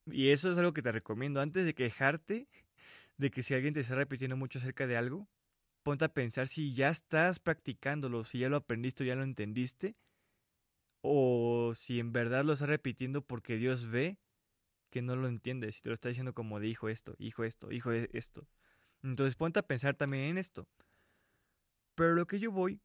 Y 0.06 0.30
eso 0.30 0.50
es 0.50 0.58
algo 0.58 0.72
que 0.72 0.82
te 0.82 0.90
recomiendo. 0.90 1.40
Antes 1.40 1.64
de 1.64 1.72
quejarte, 1.72 2.48
de 3.16 3.30
que 3.30 3.44
si 3.44 3.54
alguien 3.54 3.74
te 3.74 3.78
está 3.78 3.94
repitiendo 3.94 4.36
mucho 4.36 4.58
acerca 4.58 4.88
de 4.88 4.96
algo, 4.96 5.28
ponte 5.84 6.04
a 6.04 6.12
pensar 6.12 6.48
si 6.48 6.74
ya 6.74 6.88
estás 6.88 7.38
practicándolo, 7.38 8.24
si 8.24 8.40
ya 8.40 8.48
lo 8.48 8.56
aprendiste 8.56 9.04
o 9.04 9.06
ya 9.06 9.14
lo 9.14 9.22
entendiste, 9.22 9.94
o 11.00 11.74
si 11.76 12.00
en 12.00 12.12
verdad 12.12 12.44
lo 12.44 12.54
estás 12.54 12.68
repitiendo 12.68 13.24
porque 13.24 13.56
Dios 13.56 13.88
ve 13.88 14.18
que 14.90 15.00
no 15.00 15.14
lo 15.14 15.28
entiendes, 15.28 15.76
si 15.76 15.82
te 15.82 15.90
lo 15.90 15.94
está 15.94 16.08
diciendo 16.08 16.34
como 16.34 16.58
de 16.58 16.66
hijo 16.66 16.88
esto, 16.88 17.14
hijo 17.20 17.44
esto, 17.44 17.70
hijo 17.70 17.92
e-, 17.92 18.10
esto. 18.12 18.48
Entonces 19.04 19.36
ponte 19.36 19.60
a 19.60 19.62
pensar 19.68 19.94
también 19.94 20.24
en 20.24 20.38
esto. 20.38 20.66
Pero 21.94 22.14
lo 22.14 22.26
que 22.26 22.38
yo 22.38 22.50
voy 22.50 22.80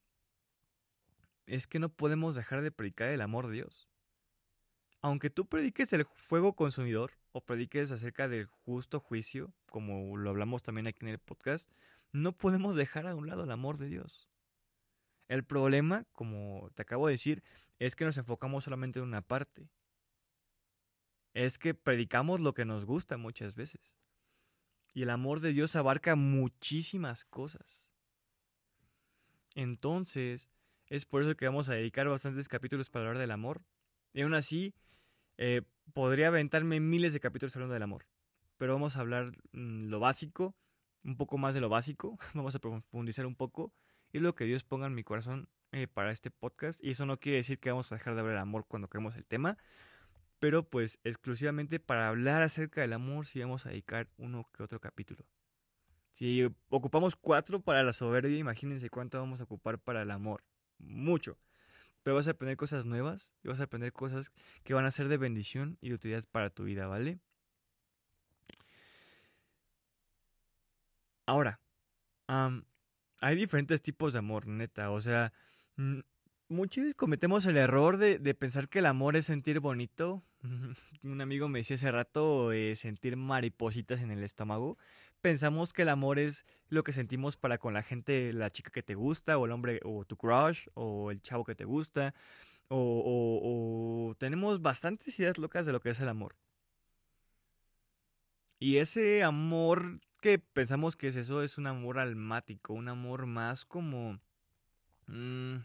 es 1.46 1.68
que 1.68 1.80
no 1.80 1.90
podemos 1.90 2.36
dejar 2.36 2.62
de 2.62 2.72
predicar 2.72 3.10
el 3.10 3.22
amor 3.22 3.48
de 3.48 3.54
Dios. 3.54 3.88
Aunque 5.02 5.30
tú 5.30 5.46
prediques 5.46 5.94
el 5.94 6.06
fuego 6.06 6.54
consumidor, 6.54 7.14
o 7.38 7.42
prediques 7.42 7.92
acerca 7.92 8.28
del 8.28 8.48
justo 8.48 9.00
juicio, 9.00 9.54
como 9.70 10.18
lo 10.18 10.32
hablamos 10.32 10.64
también 10.64 10.88
aquí 10.88 11.06
en 11.06 11.10
el 11.10 11.20
podcast, 11.20 11.70
no 12.12 12.32
podemos 12.32 12.76
dejar 12.76 13.06
a 13.06 13.14
un 13.14 13.28
lado 13.28 13.44
el 13.44 13.52
amor 13.52 13.78
de 13.78 13.88
Dios. 13.88 14.28
El 15.28 15.44
problema, 15.44 16.06
como 16.14 16.72
te 16.74 16.82
acabo 16.82 17.06
de 17.06 17.14
decir, 17.14 17.44
es 17.78 17.96
que 17.96 18.06
nos 18.06 18.18
enfocamos 18.18 18.64
solamente 18.64 18.98
en 18.98 19.06
una 19.06 19.22
parte. 19.22 19.70
Es 21.36 21.60
que 21.60 21.76
predicamos 21.76 22.40
lo 22.40 22.56
que 22.56 22.66
nos 22.66 22.86
gusta 22.86 23.18
muchas 23.18 23.54
veces. 23.54 24.00
Y 24.96 25.04
el 25.04 25.12
amor 25.12 25.40
de 25.40 25.54
Dios 25.54 25.76
abarca 25.76 26.16
muchísimas 26.16 27.24
cosas. 27.24 27.87
Entonces, 29.56 30.50
es 30.88 31.06
por 31.06 31.24
eso 31.24 31.36
que 31.36 31.46
vamos 31.46 31.70
a 31.70 31.74
dedicar 31.74 32.08
bastantes 32.08 32.48
capítulos 32.48 32.89
para 32.89 33.06
hablar 33.06 33.20
del 33.20 33.32
amor. 33.32 33.63
Y 34.13 34.22
aún 34.22 34.34
así, 34.34 34.74
eh, 35.38 35.62
podría 35.94 36.27
aventarme 36.27 36.80
miles 36.80 37.13
de 37.13 37.20
capítulos 37.20 37.56
hablando 37.56 37.74
del 37.74 37.84
amor. 37.84 38.08
Pero 38.58 38.74
vamos 38.74 38.98
a 38.98 39.01
hablar 39.01 39.32
mm, 39.51 39.89
lo 39.89 40.00
básico, 40.00 40.56
un 41.04 41.18
poco 41.18 41.38
más 41.38 41.54
de 41.54 41.62
lo 41.62 41.70
básico. 41.70 42.18
Vamos 42.34 42.56
a 42.56 42.60
profundizar 42.60 43.25
un 43.25 43.36
poco. 43.36 43.74
Y 44.12 44.18
es 44.18 44.24
lo 44.24 44.36
que 44.36 44.46
Dios 44.46 44.63
ponga 44.63 44.88
en 44.88 44.96
mi 44.96 45.04
corazón 45.04 45.50
eh, 45.72 45.88
para 45.88 46.12
este 46.12 46.32
podcast. 46.32 46.84
Y 46.84 46.92
eso 46.92 47.06
no 47.06 47.20
quiere 47.20 47.38
decir 47.38 47.60
que 47.60 47.70
vamos 47.70 47.92
a 47.92 47.96
dejar 47.96 48.16
de 48.16 48.22
hablar 48.22 48.36
del 48.36 48.42
amor 48.42 48.66
cuando 48.68 48.88
creemos 48.88 49.16
el 49.16 49.25
tema. 49.25 49.58
Pero 50.39 50.70
pues 50.70 51.00
exclusivamente 51.04 51.80
para 51.80 52.08
hablar 52.08 52.44
acerca 52.44 52.82
del 52.82 52.94
amor 52.94 53.25
sí 53.25 53.39
vamos 53.42 53.66
a 53.66 53.70
dedicar 53.70 54.08
uno 54.18 54.50
que 54.54 54.63
otro 54.63 54.80
capítulo. 54.80 55.25
Si 56.18 56.52
ocupamos 56.70 57.16
cuatro 57.16 57.62
para 57.62 57.84
la 57.84 57.94
soberbia, 57.94 58.40
imagínense 58.40 58.90
cuánto 58.90 59.20
vamos 59.20 59.40
a 59.40 59.44
ocupar 59.44 59.78
para 59.78 60.02
el 60.02 60.10
amor. 60.10 60.44
Mucho. 60.80 61.38
Pero 62.02 62.16
vas 62.16 62.28
a 62.28 62.32
aprender 62.32 62.58
cosas 62.58 62.88
nuevas 62.88 63.36
y 63.44 63.50
vas 63.50 63.60
a 63.60 63.66
aprender 63.66 63.94
cosas 63.94 64.32
que 64.64 64.74
van 64.74 64.86
a 64.86 64.90
ser 64.90 65.10
de 65.10 65.18
bendición 65.18 65.78
y 65.80 65.90
de 65.90 65.94
utilidad 65.94 66.24
para 66.32 66.50
tu 66.50 66.64
vida, 66.64 66.88
¿vale? 66.88 67.20
Ahora, 71.28 71.60
um, 72.28 72.64
hay 73.22 73.36
diferentes 73.36 73.84
tipos 73.84 74.14
de 74.14 74.20
amor, 74.20 74.48
neta. 74.48 74.90
O 74.90 75.00
sea, 75.02 75.34
mm, 75.76 76.00
muchas 76.50 76.86
veces 76.86 76.96
cometemos 76.96 77.46
el 77.46 77.58
error 77.58 77.98
de, 77.98 78.34
pensar 78.34 78.70
que 78.70 78.80
el 78.80 78.88
amor 78.88 79.16
es 79.18 79.28
sentir 79.28 79.60
bonito. 79.60 80.24
Un 81.04 81.22
amigo 81.22 81.48
me 81.48 81.60
decía 81.60 81.76
hace 81.76 81.92
rato 81.92 82.52
eh, 82.54 82.76
sentir 82.76 83.18
maripositas 83.18 84.02
en 84.02 84.10
el 84.10 84.24
estómago. 84.24 84.80
Pensamos 85.27 85.74
que 85.74 85.81
el 85.81 85.89
amor 85.89 86.19
es 86.19 86.46
lo 86.69 86.86
que 86.86 86.93
sentimos 86.93 87.36
para 87.36 87.57
con 87.57 87.74
la 87.74 87.84
gente, 87.84 88.31
la 88.31 88.50
chica 88.50 88.72
que 88.72 88.81
te 88.81 88.96
gusta, 88.96 89.38
o 89.38 89.46
el 89.46 89.51
hombre, 89.51 89.81
o 89.84 90.05
tu 90.05 90.15
crush, 90.15 90.67
o 90.74 91.12
el 91.12 91.22
chavo 91.22 91.43
que 91.43 91.53
te 91.53 91.65
gusta. 91.65 92.15
O, 92.69 94.07
o 94.10 94.15
tenemos 94.15 94.62
bastantes 94.62 95.19
ideas 95.19 95.38
locas 95.38 95.65
de 95.65 95.74
lo 95.74 95.81
que 95.81 95.89
es 95.89 96.00
el 96.00 96.07
amor. 96.07 96.38
Y 98.57 98.77
ese 98.77 99.22
amor 99.22 100.00
que 100.22 100.39
pensamos 100.39 100.96
que 100.96 101.07
es 101.07 101.17
eso, 101.17 101.43
es 101.43 101.57
un 101.57 101.67
amor 101.67 102.00
almático, 102.00 102.72
un 102.72 102.88
amor 102.88 103.25
más 103.25 103.65
como... 103.65 104.22
Mm, 105.07 105.57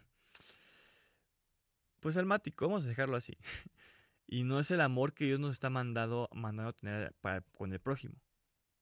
pues 2.00 2.16
almático, 2.16 2.66
vamos 2.66 2.85
a 2.85 2.88
dejarlo 2.88 3.16
así. 3.16 3.38
y 4.26 4.42
no 4.42 4.59
es 4.59 4.73
el 4.73 4.81
amor 4.81 5.14
que 5.14 5.26
Dios 5.26 5.38
nos 5.38 5.52
está 5.52 5.71
mandando, 5.71 6.28
mandando 6.33 6.71
a 6.71 6.73
tener 6.73 7.14
para, 7.21 7.42
con 7.42 7.73
el 7.73 7.78
prójimo. 7.78 8.16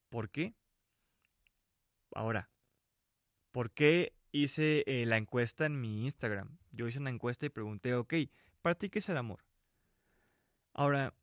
¿Por 0.08 0.30
qué? 0.30 0.54
Ahora, 2.14 2.50
¿por 3.52 3.71
qué 3.73 4.14
hice 4.33 4.85
eh, 4.87 5.07
la 5.07 5.17
encuesta 5.17 5.67
en 5.67 5.81
mi 5.81 6.05
Instagram? 6.05 6.59
Yo 6.73 6.88
hice 6.88 6.99
una 6.99 7.11
encuesta 7.11 7.47
y 7.47 7.50
pregunté, 7.50 7.95
ok, 7.95 8.14
¿para 8.62 8.75
ti 8.75 8.90
qué 8.90 9.00
es 9.00 9.09
el 9.09 9.17
amor? 9.17 9.45
Ahora, 10.73 11.14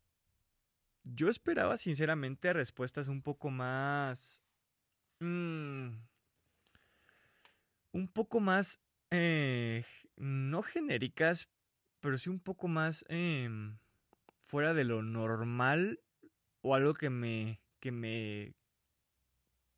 yo 1.04 1.30
esperaba 1.30 1.78
sinceramente 1.78 2.54
respuestas 2.54 3.08
un 3.08 3.22
poco 3.22 3.50
más... 3.50 4.44
Mm, 5.20 5.90
un 7.94 8.08
poco 8.10 8.40
más... 8.40 8.82
Eh, 9.10 9.86
no 10.18 10.62
genéricas, 10.62 11.50
pero 12.02 12.18
sí 12.18 12.30
un 12.30 12.42
poco 12.42 12.68
más 12.68 13.06
em, 13.08 13.78
fuera 14.46 14.74
de 14.74 14.84
lo 14.84 15.02
normal 15.02 16.02
o 16.62 16.76
algo 16.76 16.94
que 16.94 17.10
me... 17.10 17.62
que 17.80 17.92
me... 17.92 18.54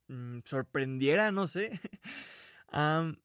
Mm, 0.10 0.40
sorprendiera, 0.44 1.32
no 1.32 1.48
sé. 1.48 1.80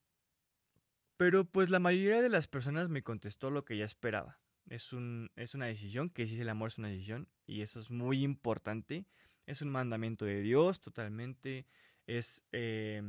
pero 1.16 1.44
pues 1.44 1.70
la 1.70 1.80
mayoría 1.80 2.22
de 2.22 2.28
las 2.28 2.46
personas 2.46 2.88
me 2.88 3.02
contestó 3.02 3.50
lo 3.50 3.64
que 3.64 3.76
ya 3.76 3.84
esperaba. 3.84 4.38
Es, 4.68 4.92
un, 4.92 5.30
es 5.36 5.54
una 5.54 5.66
decisión, 5.66 6.10
que 6.10 6.26
si 6.26 6.40
el 6.40 6.48
amor 6.48 6.68
es 6.68 6.78
una 6.78 6.88
decisión, 6.88 7.28
y 7.46 7.62
eso 7.62 7.80
es 7.80 7.90
muy 7.90 8.22
importante. 8.22 9.06
Es 9.46 9.62
un 9.62 9.70
mandamiento 9.70 10.24
de 10.24 10.40
Dios 10.40 10.80
totalmente. 10.80 11.66
Es... 12.06 12.44
Eh, 12.52 13.02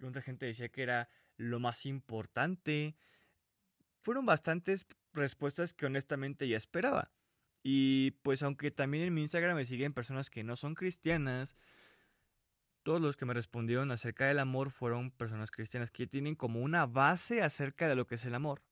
mucha 0.00 0.22
gente 0.22 0.46
decía 0.46 0.68
que 0.68 0.82
era 0.82 1.08
lo 1.36 1.60
más 1.60 1.86
importante. 1.86 2.96
Fueron 4.00 4.26
bastantes 4.26 4.86
respuestas 5.12 5.74
que 5.74 5.86
honestamente 5.86 6.48
ya 6.48 6.56
esperaba. 6.56 7.12
Y 7.62 8.12
pues 8.22 8.42
aunque 8.42 8.70
también 8.70 9.04
en 9.04 9.14
mi 9.14 9.20
Instagram 9.22 9.56
me 9.56 9.64
siguen 9.64 9.92
personas 9.92 10.30
que 10.30 10.42
no 10.42 10.56
son 10.56 10.74
cristianas, 10.74 11.56
todos 12.82 13.00
los 13.00 13.16
que 13.16 13.24
me 13.24 13.34
respondieron 13.34 13.90
acerca 13.90 14.26
del 14.26 14.38
amor 14.38 14.70
fueron 14.70 15.10
personas 15.10 15.50
cristianas 15.50 15.90
que 15.90 16.06
tienen 16.06 16.34
como 16.34 16.60
una 16.60 16.86
base 16.86 17.42
acerca 17.42 17.88
de 17.88 17.94
lo 17.94 18.06
que 18.06 18.16
es 18.16 18.24
el 18.24 18.34
amor. 18.34 18.62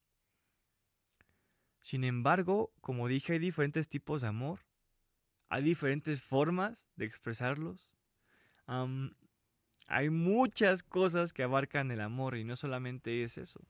Sin 1.80 2.04
embargo, 2.04 2.72
como 2.80 3.08
dije, 3.08 3.34
hay 3.34 3.38
diferentes 3.38 3.88
tipos 3.88 4.22
de 4.22 4.28
amor. 4.28 4.60
Hay 5.48 5.62
diferentes 5.62 6.22
formas 6.22 6.86
de 6.96 7.06
expresarlos. 7.06 7.94
hay 9.86 10.10
muchas 10.10 10.82
cosas 10.82 11.32
que 11.32 11.42
abarcan 11.42 11.90
el 11.90 12.00
amor 12.00 12.36
y 12.36 12.44
no 12.44 12.56
solamente 12.56 13.24
es 13.24 13.38
eso. 13.38 13.60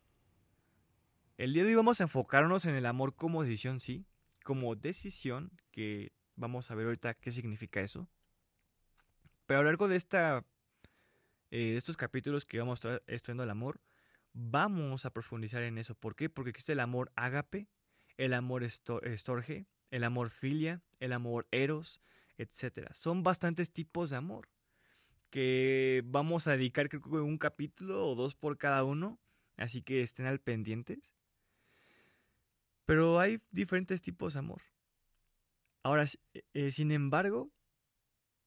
El 1.39 1.55
día 1.55 1.63
de 1.63 1.71
hoy 1.71 1.75
vamos 1.77 2.01
a 2.01 2.05
enfocarnos 2.05 2.67
en 2.67 2.75
el 2.75 2.85
amor 2.85 3.15
como 3.15 3.43
decisión, 3.43 3.81
sí, 3.81 4.05
como 4.45 4.75
decisión, 4.75 5.53
que 5.71 6.13
vamos 6.37 6.71
a 6.71 6.75
ver 6.75 6.87
ahorita 6.87 7.15
qué 7.15 7.33
significa 7.33 7.81
eso. 7.81 8.11
Pero 9.50 9.59
a 9.59 9.62
lo 9.64 9.69
largo 9.69 9.88
de, 9.88 9.97
esta, 9.97 10.45
eh, 11.50 11.73
de 11.73 11.76
estos 11.76 11.97
capítulos 11.97 12.45
que 12.47 12.61
vamos 12.61 12.76
a 12.85 12.95
estar 12.95 13.02
estudiando 13.09 13.42
el 13.42 13.50
amor, 13.50 13.80
vamos 14.33 15.04
a 15.07 15.11
profundizar 15.11 15.64
en 15.64 15.76
eso. 15.76 15.97
¿Por 15.97 16.14
qué? 16.14 16.30
Porque 16.30 16.50
existe 16.50 16.71
el 16.71 16.78
amor 16.78 17.11
ágape, 17.16 17.66
el 18.16 18.33
amor 18.35 18.62
estorge, 18.62 19.66
el 19.90 20.04
amor 20.04 20.30
filia, 20.30 20.85
el 21.00 21.12
amor 21.12 21.49
eros, 21.50 22.00
etc. 22.38 22.92
Son 22.92 23.25
bastantes 23.25 23.73
tipos 23.73 24.11
de 24.11 24.19
amor 24.19 24.49
que 25.30 26.04
vamos 26.04 26.47
a 26.47 26.52
dedicar 26.52 26.88
creo 26.88 27.02
que 27.02 27.09
un 27.09 27.37
capítulo 27.37 28.07
o 28.07 28.14
dos 28.14 28.37
por 28.37 28.57
cada 28.57 28.85
uno, 28.85 29.19
así 29.57 29.83
que 29.83 30.02
estén 30.02 30.26
al 30.26 30.38
pendientes. 30.38 31.12
Pero 32.87 33.19
hay 33.19 33.40
diferentes 33.50 34.00
tipos 34.00 34.35
de 34.35 34.38
amor. 34.38 34.62
Ahora, 35.83 36.07
eh, 36.54 36.71
sin 36.71 36.92
embargo, 36.92 37.50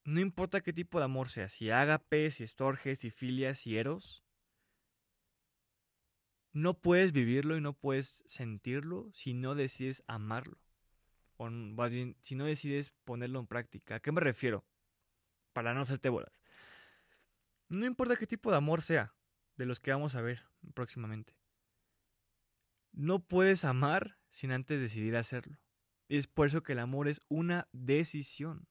no 0.06 0.20
importa 0.20 0.62
qué 0.62 0.74
tipo 0.74 1.00
de 1.00 1.06
amor 1.06 1.30
sea, 1.30 1.50
si 1.50 1.72
ágape, 1.72 2.30
si 2.32 2.44
estorge, 2.44 2.96
si 2.96 3.10
filia, 3.10 3.56
si 3.56 3.78
eros, 3.78 4.24
no 6.52 6.80
puedes 6.80 7.14
vivirlo 7.14 7.58
y 7.58 7.62
no 7.62 7.74
puedes 7.74 8.24
sentirlo 8.28 9.10
si 9.14 9.34
no 9.34 9.56
decides 9.56 10.04
amarlo. 10.08 10.60
O 11.38 11.50
bien, 11.90 12.16
si 12.22 12.36
no 12.36 12.46
decides 12.46 12.92
ponerlo 13.04 13.40
en 13.40 13.48
práctica. 13.48 13.96
¿A 13.96 14.00
qué 14.00 14.12
me 14.12 14.22
refiero? 14.22 14.66
Para 15.52 15.74
no 15.74 15.82
hacerte 15.82 16.10
bolas. 16.10 16.44
No 17.70 17.86
importa 17.86 18.16
qué 18.16 18.28
tipo 18.28 18.52
de 18.52 18.58
amor 18.58 18.82
sea, 18.82 19.16
de 19.58 19.66
los 19.66 19.80
que 19.80 19.92
vamos 19.92 20.16
a 20.16 20.22
ver 20.22 20.44
próximamente. 20.76 21.36
No 22.92 23.26
puedes 23.26 23.66
amar 23.66 24.20
sin 24.30 24.52
antes 24.52 24.80
decidir 24.80 25.16
hacerlo. 25.16 25.58
Es 26.08 26.28
por 26.28 26.48
eso 26.48 26.62
que 26.62 26.74
el 26.74 26.80
amor 26.80 27.08
es 27.08 27.22
una 27.28 27.68
decisión. 27.72 28.68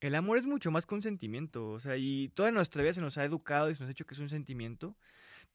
El 0.00 0.14
amor 0.14 0.36
es 0.38 0.44
mucho 0.44 0.70
más 0.70 0.84
que 0.84 0.94
un 0.94 1.02
sentimiento, 1.02 1.70
o 1.70 1.80
sea, 1.80 1.96
y 1.96 2.28
toda 2.30 2.50
nuestra 2.50 2.82
vida 2.82 2.92
se 2.92 3.00
nos 3.00 3.16
ha 3.16 3.24
educado 3.24 3.70
y 3.70 3.74
se 3.74 3.80
nos 3.80 3.88
ha 3.88 3.94
dicho 3.94 4.04
que 4.04 4.14
es 4.14 4.20
un 4.20 4.28
sentimiento, 4.28 4.96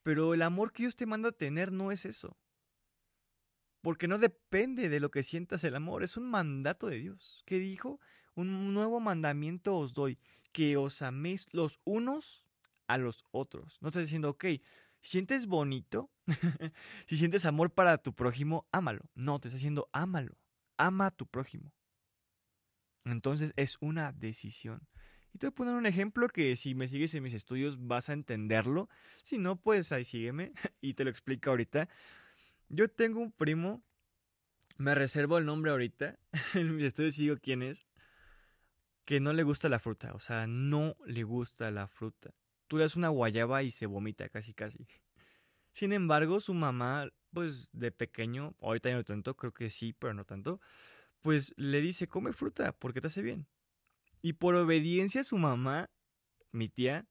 pero 0.01 0.33
el 0.33 0.41
amor 0.41 0.71
que 0.71 0.83
Dios 0.83 0.95
te 0.95 1.05
manda 1.05 1.29
a 1.29 1.33
tener 1.33 1.71
no 1.71 1.91
es 1.91 2.05
eso. 2.05 2.37
Porque 3.81 4.07
no 4.07 4.17
depende 4.17 4.89
de 4.89 4.99
lo 4.99 5.11
que 5.11 5.23
sientas 5.23 5.63
el 5.63 5.75
amor, 5.75 6.03
es 6.03 6.17
un 6.17 6.29
mandato 6.29 6.87
de 6.87 6.97
Dios. 6.97 7.43
¿Qué 7.45 7.59
dijo? 7.59 7.99
Un 8.33 8.73
nuevo 8.73 8.99
mandamiento 8.99 9.75
os 9.77 9.93
doy, 9.93 10.17
que 10.51 10.77
os 10.77 11.01
améis 11.01 11.47
los 11.51 11.79
unos 11.83 12.45
a 12.87 12.97
los 12.97 13.25
otros. 13.31 13.77
No 13.81 13.89
estás 13.89 14.03
diciendo, 14.03 14.29
ok, 14.31 14.45
sientes 15.01 15.47
bonito, 15.47 16.11
si 17.07 17.17
sientes 17.17 17.45
amor 17.45 17.71
para 17.71 17.97
tu 17.97 18.13
prójimo, 18.13 18.67
ámalo. 18.71 19.01
No, 19.13 19.39
te 19.39 19.49
está 19.49 19.57
diciendo, 19.57 19.89
ámalo, 19.91 20.37
ama 20.77 21.07
a 21.07 21.11
tu 21.11 21.27
prójimo. 21.27 21.73
Entonces 23.05 23.53
es 23.55 23.77
una 23.79 24.11
decisión. 24.11 24.87
Y 25.33 25.37
te 25.37 25.47
voy 25.47 25.51
a 25.51 25.55
poner 25.55 25.73
un 25.75 25.85
ejemplo 25.85 26.27
que 26.27 26.55
si 26.55 26.75
me 26.75 26.87
sigues 26.87 27.13
en 27.13 27.23
mis 27.23 27.33
estudios 27.33 27.87
vas 27.87 28.09
a 28.09 28.13
entenderlo. 28.13 28.89
Si 29.23 29.37
no, 29.37 29.55
pues 29.55 29.91
ahí 29.91 30.03
sígueme 30.03 30.53
y 30.81 30.93
te 30.93 31.03
lo 31.03 31.09
explico 31.09 31.49
ahorita. 31.49 31.87
Yo 32.69 32.89
tengo 32.89 33.19
un 33.19 33.31
primo, 33.31 33.83
me 34.77 34.95
reservo 34.95 35.37
el 35.37 35.45
nombre 35.45 35.71
ahorita. 35.71 36.19
en 36.55 36.75
mis 36.75 36.85
estudios 36.85 37.15
digo 37.15 37.37
quién 37.41 37.63
es. 37.63 37.85
Que 39.05 39.19
no 39.19 39.33
le 39.33 39.43
gusta 39.43 39.67
la 39.67 39.79
fruta, 39.79 40.13
o 40.13 40.19
sea, 40.19 40.45
no 40.47 40.95
le 41.05 41.23
gusta 41.23 41.71
la 41.71 41.87
fruta. 41.87 42.33
Tú 42.67 42.77
le 42.77 42.83
das 42.83 42.95
una 42.95 43.09
guayaba 43.09 43.63
y 43.63 43.71
se 43.71 43.85
vomita 43.85 44.29
casi 44.29 44.53
casi. 44.53 44.87
Sin 45.73 45.91
embargo, 45.91 46.39
su 46.39 46.53
mamá, 46.53 47.09
pues 47.33 47.69
de 47.73 47.91
pequeño, 47.91 48.55
ahorita 48.61 48.91
no 48.91 49.03
tanto, 49.03 49.35
creo 49.35 49.53
que 49.53 49.69
sí, 49.69 49.93
pero 49.93 50.13
no 50.13 50.23
tanto, 50.23 50.61
pues 51.21 51.53
le 51.57 51.81
dice, 51.81 52.07
come 52.07 52.33
fruta 52.33 52.71
porque 52.73 53.01
te 53.01 53.07
hace 53.07 53.21
bien. 53.21 53.47
Y 54.21 54.33
por 54.33 54.55
obediencia 54.55 55.21
a 55.21 55.23
su 55.25 55.37
mamá, 55.37 55.89
mi 56.51 56.69
tía, 56.69 57.07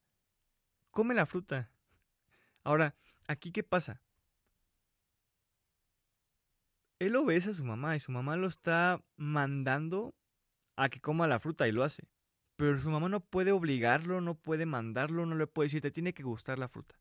come 0.90 1.14
la 1.14 1.26
fruta. 1.26 1.72
Ahora, 2.62 2.94
¿aquí 3.26 3.52
qué 3.52 3.62
pasa? 3.62 4.02
Él 6.98 7.16
obedece 7.16 7.50
a 7.50 7.54
su 7.54 7.64
mamá 7.64 7.96
y 7.96 8.00
su 8.00 8.12
mamá 8.12 8.36
lo 8.36 8.46
está 8.46 9.02
mandando 9.16 10.14
a 10.76 10.88
que 10.88 11.00
coma 11.00 11.26
la 11.26 11.40
fruta 11.40 11.66
y 11.66 11.72
lo 11.72 11.82
hace. 11.82 12.08
Pero 12.56 12.78
su 12.78 12.90
mamá 12.90 13.08
no 13.08 13.20
puede 13.20 13.52
obligarlo, 13.52 14.20
no 14.20 14.34
puede 14.34 14.66
mandarlo, 14.66 15.24
no 15.24 15.34
le 15.34 15.46
puede 15.46 15.66
decir, 15.66 15.80
te 15.80 15.90
tiene 15.90 16.12
que 16.12 16.22
gustar 16.22 16.58
la 16.58 16.68
fruta. 16.68 17.00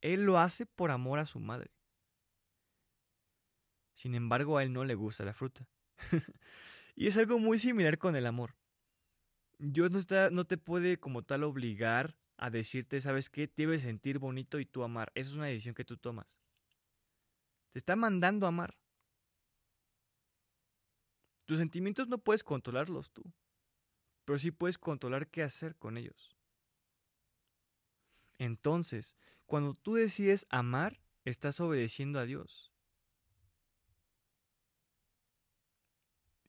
Él 0.00 0.24
lo 0.24 0.38
hace 0.38 0.66
por 0.66 0.90
amor 0.90 1.20
a 1.20 1.26
su 1.26 1.38
madre. 1.38 1.70
Sin 3.94 4.14
embargo, 4.14 4.58
a 4.58 4.64
él 4.64 4.72
no 4.72 4.84
le 4.84 4.94
gusta 4.94 5.24
la 5.24 5.32
fruta. 5.32 5.66
y 6.96 7.06
es 7.06 7.16
algo 7.16 7.38
muy 7.38 7.58
similar 7.58 7.98
con 7.98 8.16
el 8.16 8.26
amor. 8.26 8.54
Dios 9.58 9.90
no, 10.32 10.44
te 10.44 10.58
puede 10.58 10.98
como 10.98 11.22
tal 11.22 11.42
obligar 11.42 12.16
a 12.36 12.50
decirte, 12.50 13.00
¿sabes 13.00 13.30
qué? 13.30 13.50
Debes 13.56 13.82
sentir 13.82 14.18
bonito 14.18 14.60
y 14.60 14.66
tú 14.66 14.82
amar. 14.82 15.10
Esa 15.14 15.30
es 15.30 15.36
una 15.36 15.46
decisión 15.46 15.74
que 15.74 15.84
tú 15.84 15.96
tomas. 15.96 16.26
Te 17.72 17.78
está 17.78 17.96
mandando 17.96 18.46
a 18.46 18.50
amar. 18.50 18.76
Tus 21.46 21.58
sentimientos 21.58 22.08
no 22.08 22.18
puedes 22.18 22.42
controlarlos 22.42 23.12
tú. 23.12 23.22
pero 24.24 24.38
sí 24.40 24.50
puedes 24.50 24.76
controlar 24.76 25.28
qué 25.28 25.44
hacer 25.44 25.76
con 25.76 25.96
ellos. 25.96 26.36
Entonces, 28.38 29.16
cuando 29.46 29.74
tú 29.74 29.94
decides 29.94 30.46
amar, 30.50 31.00
estás 31.24 31.60
obedeciendo 31.60 32.18
a 32.18 32.26
Dios. 32.26 32.75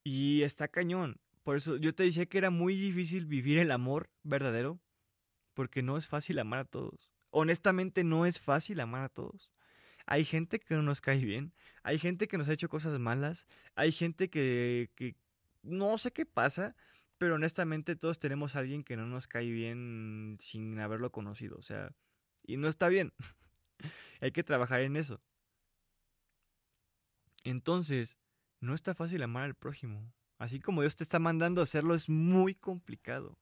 Y 0.10 0.44
está 0.44 0.70
cañón. 0.70 1.20
Por 1.44 1.58
eso 1.58 1.76
yo 1.76 1.94
te 1.94 2.04
decía 2.04 2.26
que 2.28 2.38
era 2.38 2.50
muy 2.50 2.78
difícil 2.78 3.26
vivir 3.26 3.60
el 3.60 3.72
amor 3.72 4.10
verdadero, 4.24 4.80
porque 5.54 5.82
no 5.82 5.98
es 5.98 6.08
fácil 6.08 6.40
amar 6.40 6.60
a 6.60 6.64
todos. 6.64 7.12
Honestamente 7.30 8.06
no 8.06 8.26
es 8.26 8.40
fácil 8.40 8.80
amar 8.80 9.04
a 9.04 9.10
todos. 9.10 9.52
Hay 10.06 10.24
gente 10.24 10.62
que 10.62 10.76
no 10.76 10.82
nos 10.82 11.02
cae 11.02 11.18
bien, 11.18 11.52
hay 11.84 12.00
gente 12.00 12.30
que 12.30 12.38
nos 12.38 12.48
ha 12.48 12.54
hecho 12.54 12.70
cosas 12.70 12.98
malas, 12.98 13.48
hay 13.76 13.92
gente 13.92 14.30
que, 14.30 14.92
que 14.96 15.18
no 15.62 15.98
sé 15.98 16.14
qué 16.14 16.26
pasa, 16.26 16.78
pero 17.18 17.36
honestamente 17.36 17.98
todos 17.98 18.18
tenemos 18.18 18.56
a 18.56 18.60
alguien 18.60 18.86
que 18.86 18.96
no 18.96 19.08
nos 19.08 19.28
cae 19.28 19.52
bien 19.52 20.38
sin 20.40 20.80
haberlo 20.80 21.12
conocido, 21.12 21.58
o 21.58 21.64
sea, 21.64 21.92
y 22.44 22.56
no 22.56 22.70
está 22.70 22.88
bien. 22.88 23.12
Hay 24.22 24.32
que 24.32 24.46
trabajar 24.46 24.80
en 24.84 24.96
eso. 24.96 25.20
Entonces, 27.44 28.18
no 28.60 28.74
está 28.74 28.96
fácil 28.96 29.24
amar 29.24 29.44
al 29.44 29.56
prójimo. 29.56 30.14
Así 30.38 30.60
como 30.60 30.82
Dios 30.82 30.96
te 30.96 31.04
está 31.04 31.20
mandando 31.20 31.62
hacerlo, 31.62 31.96
es 31.96 32.10
muy 32.10 32.56
complicado. 32.56 33.40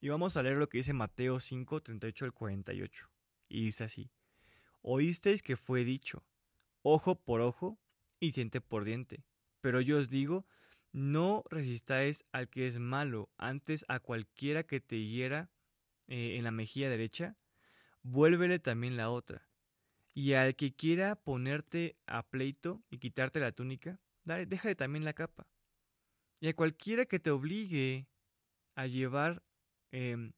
Y 0.00 0.08
vamos 0.08 0.36
a 0.36 0.42
leer 0.42 0.56
lo 0.56 0.68
que 0.68 0.78
dice 0.78 0.92
Mateo 0.92 1.40
5, 1.40 1.82
38 1.82 2.24
al 2.24 2.32
48. 2.32 3.10
Y 3.48 3.64
dice 3.64 3.84
así: 3.84 4.10
Oísteis 4.82 5.42
que 5.42 5.56
fue 5.56 5.84
dicho, 5.84 6.24
ojo 6.82 7.20
por 7.20 7.40
ojo 7.40 7.78
y 8.18 8.32
diente 8.32 8.60
por 8.60 8.84
diente. 8.84 9.24
Pero 9.60 9.80
yo 9.80 9.98
os 9.98 10.08
digo, 10.08 10.46
no 10.92 11.44
resistáis 11.50 12.24
al 12.32 12.48
que 12.48 12.66
es 12.66 12.78
malo, 12.78 13.30
antes 13.36 13.84
a 13.88 14.00
cualquiera 14.00 14.62
que 14.62 14.80
te 14.80 15.04
hiera 15.04 15.50
eh, 16.08 16.36
en 16.36 16.44
la 16.44 16.50
mejilla 16.50 16.88
derecha, 16.88 17.36
vuélvele 18.02 18.58
también 18.58 18.96
la 18.96 19.10
otra. 19.10 19.49
Y 20.12 20.34
al 20.34 20.56
que 20.56 20.74
quiera 20.74 21.16
ponerte 21.16 21.96
a 22.06 22.22
pleito 22.22 22.82
y 22.90 22.98
quitarte 22.98 23.40
la 23.40 23.52
túnica, 23.52 24.00
dale, 24.24 24.46
déjale 24.46 24.74
también 24.74 25.04
la 25.04 25.12
capa. 25.12 25.46
Y 26.40 26.48
a 26.48 26.56
cualquiera 26.56 27.06
que 27.06 27.20
te 27.20 27.30
obligue 27.30 28.08
a 28.74 28.86
llevar 28.86 29.42
em, 29.92 30.32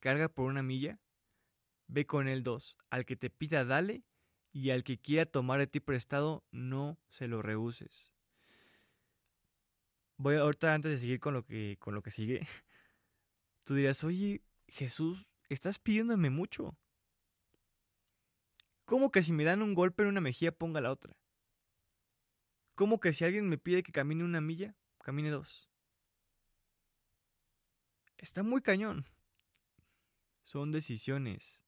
carga 0.00 0.28
por 0.28 0.46
una 0.50 0.62
milla, 0.62 1.00
ve 1.88 2.06
con 2.06 2.28
él 2.28 2.42
dos. 2.42 2.78
Al 2.90 3.04
que 3.04 3.16
te 3.16 3.30
pida, 3.30 3.64
dale, 3.64 4.04
y 4.52 4.70
al 4.70 4.84
que 4.84 4.98
quiera 4.98 5.26
tomar 5.26 5.58
de 5.58 5.66
ti 5.66 5.80
prestado, 5.80 6.44
no 6.50 6.98
se 7.08 7.28
lo 7.28 7.42
rehuses 7.42 8.14
voy 10.16 10.36
ahorita 10.36 10.74
antes 10.74 10.92
de 10.92 10.98
seguir 10.98 11.20
con 11.20 11.34
lo 11.34 11.44
que 11.44 11.76
con 11.78 11.94
lo 11.94 12.02
que 12.02 12.10
sigue. 12.10 12.40
Tú 13.64 13.74
dirás, 13.74 14.04
"Oye, 14.04 14.42
Jesús, 14.68 15.26
estás 15.48 15.78
pidiéndome 15.78 16.30
mucho." 16.30 16.76
¿Cómo 18.84 19.10
que 19.10 19.22
si 19.22 19.32
me 19.32 19.44
dan 19.44 19.62
un 19.62 19.74
golpe 19.74 20.02
en 20.02 20.10
una 20.10 20.20
mejilla 20.20 20.52
ponga 20.52 20.80
la 20.80 20.90
otra? 20.90 21.16
¿Cómo 22.74 23.00
que 23.00 23.12
si 23.12 23.24
alguien 23.24 23.48
me 23.48 23.58
pide 23.58 23.82
que 23.82 23.92
camine 23.92 24.24
una 24.24 24.40
milla, 24.40 24.76
camine 24.98 25.30
dos? 25.30 25.70
Está 28.18 28.42
muy 28.42 28.62
cañón. 28.62 29.06
Son 30.42 30.72
decisiones. 30.72 31.60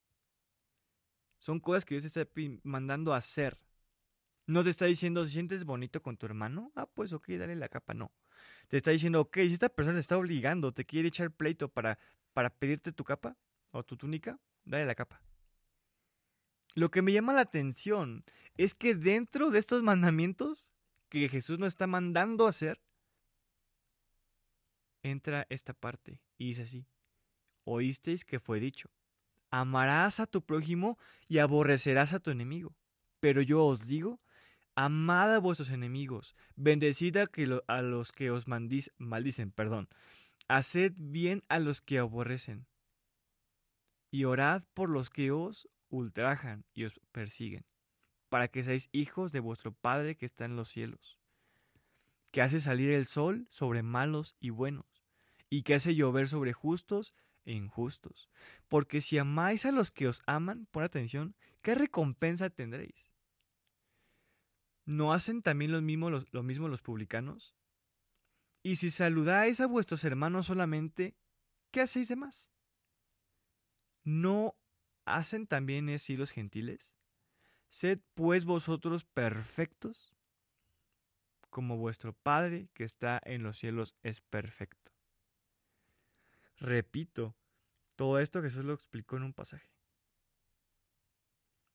Son 1.39 1.59
cosas 1.59 1.85
que 1.85 1.95
Dios 1.95 2.11
te 2.11 2.21
está 2.21 2.41
mandando 2.63 3.13
a 3.13 3.17
hacer. 3.17 3.59
No 4.45 4.63
te 4.63 4.69
está 4.69 4.85
diciendo, 4.85 5.25
si 5.25 5.33
sientes 5.33 5.65
bonito 5.65 6.01
con 6.01 6.17
tu 6.17 6.25
hermano, 6.25 6.71
ah, 6.75 6.87
pues 6.87 7.13
ok, 7.13 7.29
dale 7.29 7.55
la 7.55 7.69
capa. 7.69 7.93
No 7.93 8.11
te 8.67 8.77
está 8.77 8.91
diciendo, 8.91 9.21
ok, 9.21 9.37
si 9.37 9.53
esta 9.53 9.69
persona 9.69 9.95
te 9.95 10.01
está 10.01 10.17
obligando, 10.17 10.73
te 10.73 10.85
quiere 10.85 11.07
echar 11.07 11.31
pleito 11.31 11.69
para, 11.69 11.97
para 12.33 12.49
pedirte 12.49 12.91
tu 12.91 13.03
capa 13.03 13.37
o 13.71 13.83
tu 13.83 13.97
túnica, 13.97 14.39
dale 14.65 14.85
la 14.85 14.95
capa. 14.95 15.21
Lo 16.77 16.91
que 16.91 17.01
me 17.01 17.11
llama 17.11 17.33
la 17.33 17.41
atención 17.41 18.23
es 18.55 18.75
que 18.75 18.93
dentro 18.93 19.49
de 19.49 19.57
estos 19.57 19.81
mandamientos 19.81 20.71
que 21.09 21.27
Jesús 21.27 21.57
nos 21.57 21.69
está 21.69 21.87
mandando 21.87 22.45
hacer, 22.45 22.79
entra 25.01 25.47
esta 25.49 25.73
parte 25.73 26.21
y 26.37 26.49
dice 26.49 26.61
así, 26.61 26.85
oísteis 27.63 28.23
que 28.23 28.39
fue 28.39 28.59
dicho, 28.59 28.91
amarás 29.49 30.19
a 30.19 30.27
tu 30.27 30.43
prójimo 30.43 30.99
y 31.27 31.39
aborrecerás 31.39 32.13
a 32.13 32.19
tu 32.19 32.29
enemigo. 32.29 32.75
Pero 33.21 33.41
yo 33.41 33.65
os 33.65 33.87
digo 33.87 34.21
amad 34.75 35.33
a 35.33 35.39
vuestros 35.39 35.71
enemigos, 35.71 36.35
bendecid 36.55 37.17
a 37.17 37.81
los 37.81 38.11
que 38.11 38.29
os 38.29 38.45
maldicen, 38.47 39.49
perdón, 39.49 39.89
haced 40.47 40.93
bien 40.95 41.41
a 41.49 41.57
los 41.57 41.81
que 41.81 41.97
aborrecen, 41.97 42.67
y 44.11 44.25
orad 44.25 44.61
por 44.75 44.91
los 44.91 45.09
que 45.09 45.31
os 45.31 45.67
ultrajan 45.89 46.65
y 46.73 46.85
os 46.85 46.99
persiguen, 47.11 47.65
para 48.29 48.47
que 48.47 48.63
seáis 48.63 48.89
hijos 48.91 49.31
de 49.31 49.39
vuestro 49.39 49.73
Padre 49.73 50.15
que 50.15 50.25
está 50.25 50.45
en 50.45 50.55
los 50.55 50.69
cielos, 50.69 51.19
que 52.31 52.41
hace 52.41 52.59
salir 52.59 52.91
el 52.91 53.05
sol 53.05 53.47
sobre 53.49 53.83
malos 53.83 54.35
y 54.39 54.49
buenos, 54.49 55.05
y 55.49 55.63
que 55.63 55.75
hace 55.75 55.95
llover 55.95 56.27
sobre 56.27 56.53
justos 56.53 57.13
e 57.45 57.53
injustos. 57.53 58.29
Porque 58.67 59.01
si 59.01 59.17
amáis 59.17 59.65
a 59.65 59.71
los 59.71 59.91
que 59.91 60.07
os 60.07 60.21
aman, 60.25 60.67
pon 60.71 60.83
atención, 60.83 61.35
¿qué 61.61 61.75
recompensa 61.75 62.49
tendréis? 62.49 63.11
¿No 64.85 65.13
hacen 65.13 65.41
también 65.41 65.71
lo 65.71 65.81
mismo 65.81 66.09
los, 66.09 66.31
lo 66.31 66.43
mismo 66.43 66.67
los 66.67 66.81
publicanos? 66.81 67.55
Y 68.63 68.77
si 68.77 68.89
saludáis 68.89 69.59
a 69.61 69.67
vuestros 69.67 70.03
hermanos 70.03 70.47
solamente, 70.47 71.15
¿qué 71.71 71.81
hacéis 71.81 72.09
de 72.09 72.15
más? 72.17 72.49
¿No 74.03 74.55
hacen 75.07 75.47
también 75.47 75.89
así 75.89 76.17
los 76.17 76.31
gentiles? 76.31 76.93
Sed 77.69 77.99
pues 78.13 78.45
vosotros 78.45 79.05
perfectos, 79.05 80.15
como 81.49 81.77
vuestro 81.77 82.13
Padre 82.13 82.69
que 82.73 82.83
está 82.83 83.19
en 83.23 83.43
los 83.43 83.57
cielos 83.57 83.95
es 84.03 84.21
perfecto. 84.21 84.91
Repito, 86.57 87.35
todo 87.95 88.19
esto 88.19 88.41
Jesús 88.41 88.65
lo 88.65 88.73
explicó 88.73 89.17
en 89.17 89.23
un 89.23 89.33
pasaje. 89.33 89.69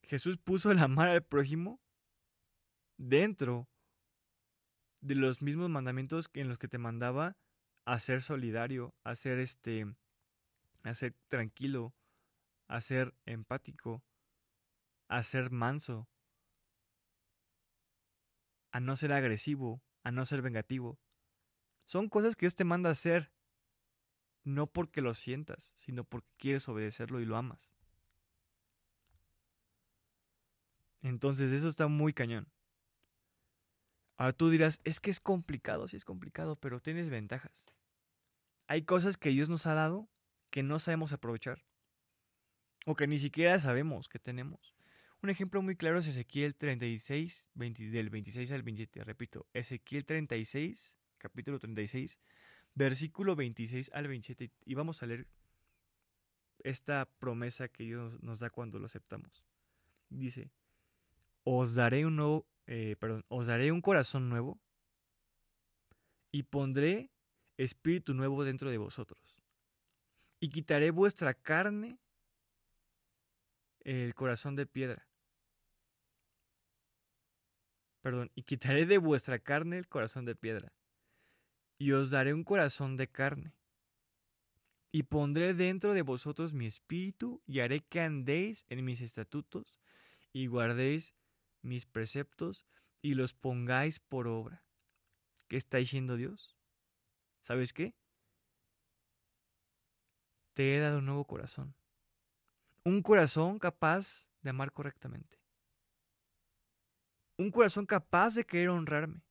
Jesús 0.02 0.38
puso 0.38 0.70
el 0.70 0.78
amar 0.78 1.08
al 1.08 1.24
prójimo 1.24 1.80
dentro 2.96 3.68
de 5.00 5.14
los 5.14 5.42
mismos 5.42 5.68
mandamientos 5.68 6.30
en 6.32 6.48
los 6.48 6.58
que 6.58 6.68
te 6.68 6.78
mandaba 6.78 7.36
a 7.84 7.98
ser 7.98 8.22
solidario, 8.22 8.94
a 9.04 9.14
ser 9.14 9.38
este, 9.38 9.86
a 10.84 10.94
ser 10.94 11.14
tranquilo, 11.28 11.94
a 12.72 12.80
ser 12.80 13.14
empático, 13.26 14.02
a 15.06 15.22
ser 15.22 15.50
manso, 15.50 16.08
a 18.70 18.80
no 18.80 18.96
ser 18.96 19.12
agresivo, 19.12 19.82
a 20.04 20.10
no 20.10 20.24
ser 20.24 20.40
vengativo. 20.40 20.98
Son 21.84 22.08
cosas 22.08 22.34
que 22.34 22.46
Dios 22.46 22.56
te 22.56 22.64
manda 22.64 22.88
a 22.88 22.92
hacer, 22.92 23.30
no 24.42 24.68
porque 24.68 25.02
lo 25.02 25.12
sientas, 25.12 25.74
sino 25.76 26.04
porque 26.04 26.30
quieres 26.38 26.66
obedecerlo 26.66 27.20
y 27.20 27.26
lo 27.26 27.36
amas. 27.36 27.70
Entonces 31.02 31.52
eso 31.52 31.68
está 31.68 31.88
muy 31.88 32.14
cañón. 32.14 32.50
Ahora 34.16 34.32
tú 34.32 34.48
dirás, 34.48 34.80
es 34.84 34.98
que 34.98 35.10
es 35.10 35.20
complicado, 35.20 35.88
sí 35.88 35.96
es 35.96 36.06
complicado, 36.06 36.56
pero 36.56 36.80
tienes 36.80 37.10
ventajas. 37.10 37.66
Hay 38.66 38.86
cosas 38.86 39.18
que 39.18 39.28
Dios 39.28 39.50
nos 39.50 39.66
ha 39.66 39.74
dado 39.74 40.08
que 40.48 40.62
no 40.62 40.78
sabemos 40.78 41.12
aprovechar. 41.12 41.62
O 42.86 42.94
que 42.94 43.06
ni 43.06 43.18
siquiera 43.18 43.58
sabemos 43.60 44.08
que 44.08 44.18
tenemos. 44.18 44.74
Un 45.22 45.30
ejemplo 45.30 45.62
muy 45.62 45.76
claro 45.76 45.98
es 45.98 46.06
Ezequiel 46.08 46.56
36, 46.56 47.48
del 47.54 48.10
26 48.10 48.50
al 48.52 48.62
27. 48.62 49.04
Repito, 49.04 49.46
Ezequiel 49.52 50.04
36, 50.04 50.96
capítulo 51.18 51.60
36, 51.60 52.18
versículo 52.74 53.36
26 53.36 53.90
al 53.94 54.08
27. 54.08 54.50
Y 54.64 54.74
vamos 54.74 55.02
a 55.02 55.06
leer 55.06 55.28
esta 56.64 57.08
promesa 57.18 57.68
que 57.68 57.84
Dios 57.84 58.20
nos 58.22 58.40
da 58.40 58.50
cuando 58.50 58.80
lo 58.80 58.86
aceptamos. 58.86 59.44
Dice, 60.10 60.50
os 61.44 61.74
daré 61.74 62.04
un 62.04 62.16
nuevo 62.16 62.46
eh, 62.66 62.96
perdón, 62.98 63.24
os 63.28 63.46
daré 63.48 63.72
un 63.72 63.80
corazón 63.80 64.28
nuevo 64.28 64.60
y 66.30 66.44
pondré 66.44 67.10
espíritu 67.56 68.14
nuevo 68.14 68.44
dentro 68.44 68.70
de 68.70 68.78
vosotros. 68.78 69.36
Y 70.40 70.48
quitaré 70.48 70.90
vuestra 70.90 71.34
carne, 71.34 71.98
el 73.84 74.14
corazón 74.14 74.56
de 74.56 74.66
piedra. 74.66 75.08
Perdón, 78.00 78.30
y 78.34 78.42
quitaré 78.42 78.86
de 78.86 78.98
vuestra 78.98 79.38
carne 79.38 79.78
el 79.78 79.88
corazón 79.88 80.24
de 80.24 80.34
piedra. 80.34 80.72
Y 81.78 81.92
os 81.92 82.10
daré 82.10 82.34
un 82.34 82.44
corazón 82.44 82.96
de 82.96 83.08
carne. 83.08 83.54
Y 84.90 85.04
pondré 85.04 85.54
dentro 85.54 85.94
de 85.94 86.02
vosotros 86.02 86.52
mi 86.52 86.66
espíritu 86.66 87.42
y 87.46 87.60
haré 87.60 87.80
que 87.80 88.00
andéis 88.00 88.66
en 88.68 88.84
mis 88.84 89.00
estatutos 89.00 89.78
y 90.32 90.46
guardéis 90.46 91.14
mis 91.62 91.86
preceptos 91.86 92.66
y 93.00 93.14
los 93.14 93.34
pongáis 93.34 94.00
por 94.00 94.26
obra. 94.26 94.64
¿Qué 95.48 95.56
está 95.56 95.78
diciendo 95.78 96.16
Dios? 96.16 96.56
¿sabes 97.42 97.72
qué? 97.72 97.94
Te 100.54 100.76
he 100.76 100.80
dado 100.80 100.98
un 100.98 101.06
nuevo 101.06 101.24
corazón. 101.26 101.74
Un 102.84 103.00
corazón 103.02 103.58
capaz 103.58 104.26
de 104.42 104.50
amar 104.50 104.72
correctamente. 104.72 105.38
Un 107.36 107.50
corazón 107.50 107.86
capaz 107.86 108.34
de 108.34 108.44
querer 108.44 108.70
honrarme. 108.70 109.22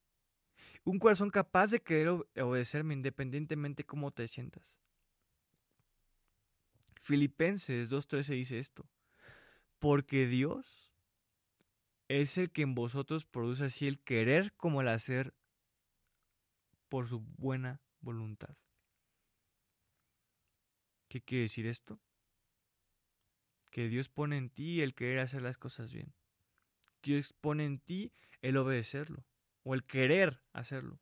Un 0.84 1.00
corazón 1.00 1.30
capaz 1.30 1.72
de 1.72 1.82
querer 1.82 2.10
obedecerme 2.10 2.94
independientemente 2.94 3.86
cómo 3.86 4.12
te 4.12 4.28
sientas. 4.28 4.76
Filipenses 7.02 7.92
2.13 7.92 8.36
dice 8.36 8.60
esto. 8.60 8.90
Porque 9.80 10.28
Dios 10.28 10.94
es 12.08 12.38
el 12.38 12.52
que 12.52 12.62
en 12.62 12.76
vosotros 12.76 13.26
produce 13.26 13.66
así 13.66 13.88
el 13.88 14.00
querer 14.00 14.54
como 14.54 14.82
el 14.82 14.88
hacer 14.88 15.34
por 16.90 17.08
su 17.08 17.20
buena 17.20 17.82
voluntad. 18.02 18.56
¿Qué 21.08 21.22
quiere 21.22 21.44
decir 21.44 21.66
esto? 21.66 22.00
Que 23.72 23.88
Dios 23.88 24.10
pone 24.10 24.38
en 24.38 24.50
ti 24.50 24.82
el 24.82 24.94
querer 24.94 25.20
hacer 25.20 25.42
las 25.42 25.58
cosas 25.58 25.92
bien. 25.92 26.14
Dios 27.02 27.34
pone 27.34 27.66
en 27.66 27.80
ti 27.80 28.14
el 28.42 28.58
obedecerlo 28.58 29.26
o 29.64 29.74
el 29.74 29.84
querer 29.84 30.44
hacerlo. 30.54 31.00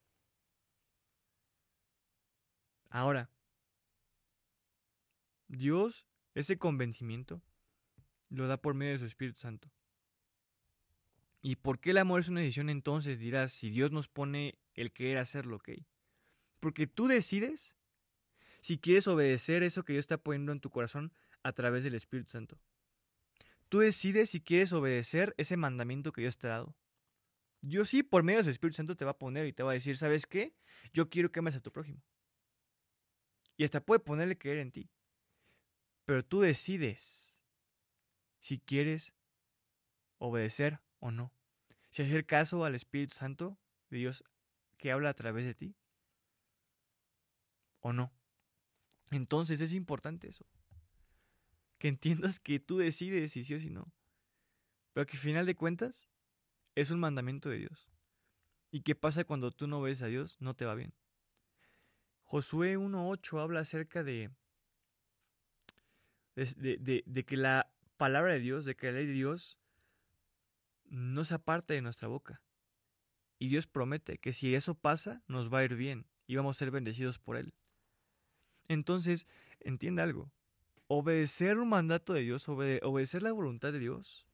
Ahora, 2.90 3.30
Dios 5.48 6.06
ese 6.36 6.58
convencimiento 6.58 7.42
lo 8.30 8.48
da 8.48 8.62
por 8.62 8.74
medio 8.74 8.94
de 8.94 9.00
su 9.00 9.06
Espíritu 9.06 9.40
Santo. 9.40 9.72
¿Y 11.42 11.56
por 11.58 11.80
qué 11.80 11.92
el 11.92 11.98
amor 11.98 12.20
es 12.20 12.28
una 12.28 12.42
decisión 12.42 12.70
entonces? 12.70 13.20
Dirás, 13.20 13.52
si 13.52 13.70
Dios 13.70 13.92
nos 13.92 14.08
pone 14.08 14.60
el 14.74 14.92
querer 14.92 15.18
hacerlo, 15.18 15.58
¿ok? 15.58 15.70
Porque 16.60 16.88
tú 16.88 17.08
decides 17.08 17.76
si 18.62 18.78
quieres 18.78 19.08
obedecer 19.08 19.64
eso 19.64 19.84
que 19.84 19.94
Dios 19.94 20.04
está 20.04 20.18
poniendo 20.18 20.52
en 20.52 20.60
tu 20.60 20.70
corazón 20.70 21.14
a 21.44 21.54
través 21.54 21.84
del 21.84 21.96
Espíritu 21.96 22.32
Santo. 22.32 22.60
Tú 23.70 23.80
decides 23.80 24.32
si 24.32 24.42
quieres 24.42 24.74
obedecer 24.74 25.36
ese 25.38 25.58
mandamiento 25.58 26.12
que 26.12 26.22
Dios 26.22 26.38
te 26.38 26.48
ha 26.48 26.52
dado. 26.52 26.76
Dios 27.62 27.90
sí, 27.90 28.04
por 28.04 28.24
medio 28.24 28.40
de 28.40 28.46
su 28.46 28.50
Espíritu 28.50 28.78
Santo 28.78 28.96
te 28.96 29.06
va 29.06 29.12
a 29.12 29.20
poner 29.20 29.46
y 29.46 29.54
te 29.54 29.64
va 29.64 29.72
a 29.72 29.76
decir, 29.76 29.98
¿sabes 29.98 30.26
qué? 30.26 30.56
Yo 30.94 31.10
quiero 31.10 31.32
que 31.32 31.40
ames 31.40 31.56
a 31.56 31.60
tu 31.60 31.72
prójimo. 31.72 32.02
Y 33.58 33.66
hasta 33.66 33.86
puede 33.86 34.00
ponerle 34.00 34.38
querer 34.38 34.60
en 34.60 34.72
ti. 34.72 34.90
Pero 36.06 36.26
tú 36.26 36.42
decides 36.42 37.40
si 38.40 38.60
quieres 38.60 39.14
obedecer 40.18 40.80
o 41.00 41.12
no. 41.12 41.34
Si 41.92 42.02
hacer 42.02 42.26
caso 42.26 42.66
al 42.66 42.76
Espíritu 42.76 43.16
Santo 43.16 43.60
de 43.90 43.98
Dios 43.98 44.24
que 44.78 44.92
habla 44.92 45.10
a 45.10 45.14
través 45.14 45.46
de 45.46 45.54
ti 45.54 45.76
o 47.82 47.94
no. 47.94 48.12
Entonces 49.12 49.62
es 49.62 49.74
importante 49.74 50.28
eso. 50.28 50.46
Que 51.80 51.88
entiendas 51.88 52.40
que 52.40 52.60
tú 52.60 52.78
decides 52.78 53.32
si 53.32 53.44
sí 53.44 53.56
o 53.56 53.60
si 53.60 53.72
no. 53.72 53.92
Pero 54.94 55.08
que 55.08 55.18
al 55.18 55.24
final 55.24 55.46
de 55.46 55.56
cuentas 55.56 56.10
es 56.76 56.92
un 56.92 57.00
mandamiento 57.00 57.50
de 57.50 57.58
Dios. 57.58 57.90
¿Y 58.72 58.82
qué 58.82 58.94
pasa 58.94 59.24
cuando 59.24 59.52
tú 59.52 59.68
no 59.68 59.82
ves 59.82 60.02
a 60.04 60.08
Dios? 60.08 60.38
No 60.40 60.56
te 60.56 60.66
va 60.66 60.76
bien. 60.76 60.94
Josué 62.24 62.78
1.8 62.78 63.42
habla 63.42 63.62
acerca 63.62 64.04
de 64.04 64.30
de, 66.36 67.26
que 67.26 67.38
la 67.38 67.72
palabra 67.98 68.34
de 68.34 68.40
Dios, 68.40 68.66
de 68.66 68.76
que 68.76 68.88
la 68.88 68.94
ley 68.94 69.08
de 69.08 69.14
Dios 69.14 69.58
no 70.86 71.24
se 71.26 71.34
aparte 71.34 71.74
de 71.74 71.82
nuestra 71.82 72.08
boca. 72.08 72.42
Y 73.38 73.50
Dios 73.50 73.68
promete 73.68 74.18
que 74.18 74.34
si 74.34 74.54
eso 74.56 74.76
pasa, 74.76 75.24
nos 75.28 75.54
va 75.54 75.60
a 75.60 75.64
ir 75.64 75.76
bien 75.76 76.08
y 76.28 76.36
vamos 76.36 76.58
a 76.58 76.60
ser 76.60 76.72
bendecidos 76.72 77.20
por 77.20 77.38
Él. 77.38 77.54
Entonces, 78.68 79.28
entienda 79.60 80.04
algo. 80.04 80.32
Obedecer 80.92 81.60
un 81.60 81.70
mandato 81.70 82.14
de 82.14 82.22
Dios, 82.22 82.50
obedecer 82.50 83.22
la 83.22 83.32
voluntad 83.32 83.72
de 83.72 83.78
Dios, 83.78 84.26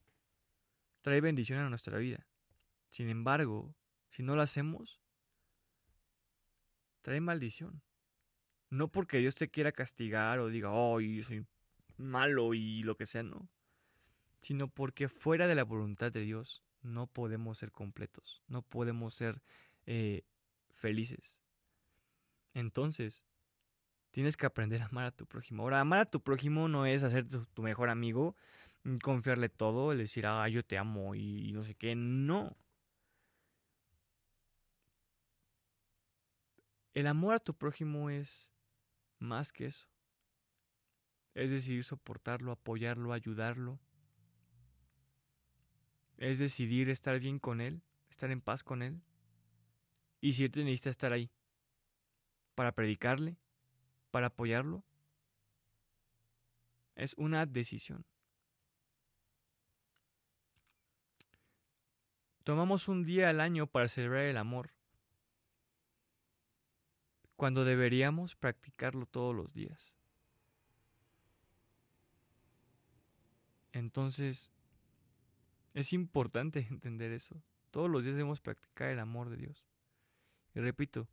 trae 1.02 1.20
bendición 1.20 1.58
a 1.58 1.68
nuestra 1.68 1.98
vida. 1.98 2.26
Sin 2.88 3.10
embargo, 3.10 3.74
si 4.08 4.22
no 4.22 4.36
lo 4.36 4.40
hacemos, 4.40 4.98
trae 7.02 7.20
maldición. 7.20 7.82
No 8.70 8.88
porque 8.88 9.18
Dios 9.18 9.34
te 9.34 9.50
quiera 9.50 9.70
castigar 9.70 10.38
o 10.38 10.48
diga, 10.48 10.70
oh, 10.72 10.98
soy 11.22 11.46
malo 11.98 12.54
y 12.54 12.82
lo 12.84 12.96
que 12.96 13.04
sea, 13.04 13.22
no. 13.22 13.50
Sino 14.40 14.68
porque 14.68 15.10
fuera 15.10 15.48
de 15.48 15.56
la 15.56 15.64
voluntad 15.64 16.10
de 16.10 16.22
Dios 16.22 16.64
no 16.80 17.06
podemos 17.06 17.58
ser 17.58 17.70
completos, 17.70 18.42
no 18.48 18.62
podemos 18.62 19.14
ser 19.14 19.42
eh, 19.84 20.22
felices. 20.72 21.38
Entonces, 22.54 23.26
tienes 24.16 24.38
que 24.38 24.46
aprender 24.46 24.80
a 24.80 24.86
amar 24.86 25.04
a 25.04 25.10
tu 25.10 25.26
prójimo. 25.26 25.62
Ahora, 25.62 25.78
amar 25.78 26.00
a 26.00 26.06
tu 26.06 26.22
prójimo 26.22 26.68
no 26.68 26.86
es 26.86 27.02
hacer 27.02 27.26
tu 27.26 27.62
mejor 27.62 27.90
amigo, 27.90 28.34
confiarle 29.02 29.50
todo, 29.50 29.94
decir, 29.94 30.24
ah, 30.24 30.48
yo 30.48 30.64
te 30.64 30.78
amo 30.78 31.14
y 31.14 31.52
no 31.52 31.62
sé 31.62 31.74
qué. 31.74 31.94
No. 31.94 32.56
El 36.94 37.06
amor 37.08 37.34
a 37.34 37.40
tu 37.40 37.52
prójimo 37.52 38.08
es 38.08 38.50
más 39.18 39.52
que 39.52 39.66
eso. 39.66 39.86
Es 41.34 41.50
decidir 41.50 41.84
soportarlo, 41.84 42.52
apoyarlo, 42.52 43.12
ayudarlo. 43.12 43.78
Es 46.16 46.38
decidir 46.38 46.88
estar 46.88 47.20
bien 47.20 47.38
con 47.38 47.60
él, 47.60 47.82
estar 48.08 48.30
en 48.30 48.40
paz 48.40 48.64
con 48.64 48.80
él. 48.80 49.02
Y 50.22 50.32
si 50.32 50.48
te 50.48 50.64
necesita 50.64 50.88
estar 50.88 51.12
ahí 51.12 51.30
para 52.54 52.72
predicarle, 52.72 53.36
para 54.16 54.28
apoyarlo, 54.28 54.82
es 56.94 57.12
una 57.18 57.44
decisión. 57.44 58.06
Tomamos 62.42 62.88
un 62.88 63.04
día 63.04 63.28
al 63.28 63.42
año 63.42 63.66
para 63.66 63.88
celebrar 63.88 64.22
el 64.22 64.38
amor, 64.38 64.70
cuando 67.36 67.66
deberíamos 67.66 68.36
practicarlo 68.36 69.04
todos 69.04 69.36
los 69.36 69.52
días. 69.52 69.94
Entonces, 73.72 74.50
es 75.74 75.92
importante 75.92 76.60
entender 76.70 77.12
eso. 77.12 77.42
Todos 77.70 77.90
los 77.90 78.02
días 78.02 78.14
debemos 78.14 78.40
practicar 78.40 78.88
el 78.88 78.98
amor 78.98 79.28
de 79.28 79.36
Dios. 79.36 79.66
Y 80.54 80.60
repito, 80.60 81.06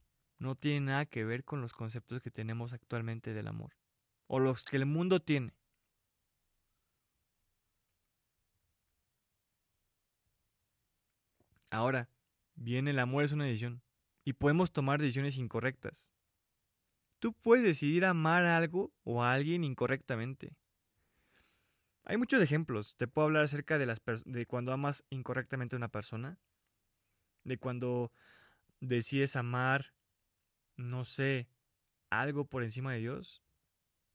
no 0.43 0.55
tiene 0.55 0.81
nada 0.81 1.05
que 1.05 1.23
ver 1.23 1.45
con 1.45 1.61
los 1.61 1.71
conceptos 1.71 2.21
que 2.21 2.29
tenemos 2.29 2.73
actualmente 2.73 3.33
del 3.33 3.47
amor. 3.47 3.77
O 4.27 4.39
los 4.39 4.63
que 4.63 4.75
el 4.75 4.85
mundo 4.85 5.21
tiene. 5.21 5.53
Ahora, 11.69 12.09
bien, 12.55 12.89
el 12.89 12.99
amor 12.99 13.23
es 13.23 13.31
una 13.31 13.45
decisión. 13.45 13.81
Y 14.25 14.33
podemos 14.33 14.73
tomar 14.73 14.99
decisiones 14.99 15.37
incorrectas. 15.37 16.09
Tú 17.19 17.33
puedes 17.33 17.63
decidir 17.63 18.03
amar 18.03 18.43
a 18.43 18.57
algo 18.57 18.93
o 19.03 19.23
a 19.23 19.33
alguien 19.33 19.63
incorrectamente. 19.63 20.57
Hay 22.03 22.17
muchos 22.17 22.41
ejemplos. 22.41 22.97
Te 22.97 23.07
puedo 23.07 23.27
hablar 23.27 23.45
acerca 23.45 23.77
de, 23.77 23.85
las 23.85 24.01
de 24.25 24.45
cuando 24.45 24.73
amas 24.73 25.05
incorrectamente 25.09 25.75
a 25.75 25.77
una 25.77 25.87
persona. 25.87 26.37
De 27.45 27.57
cuando 27.57 28.11
decides 28.81 29.37
amar, 29.37 29.92
no 30.75 31.05
sé, 31.05 31.47
algo 32.09 32.45
por 32.45 32.63
encima 32.63 32.93
de 32.93 32.99
Dios. 32.99 33.43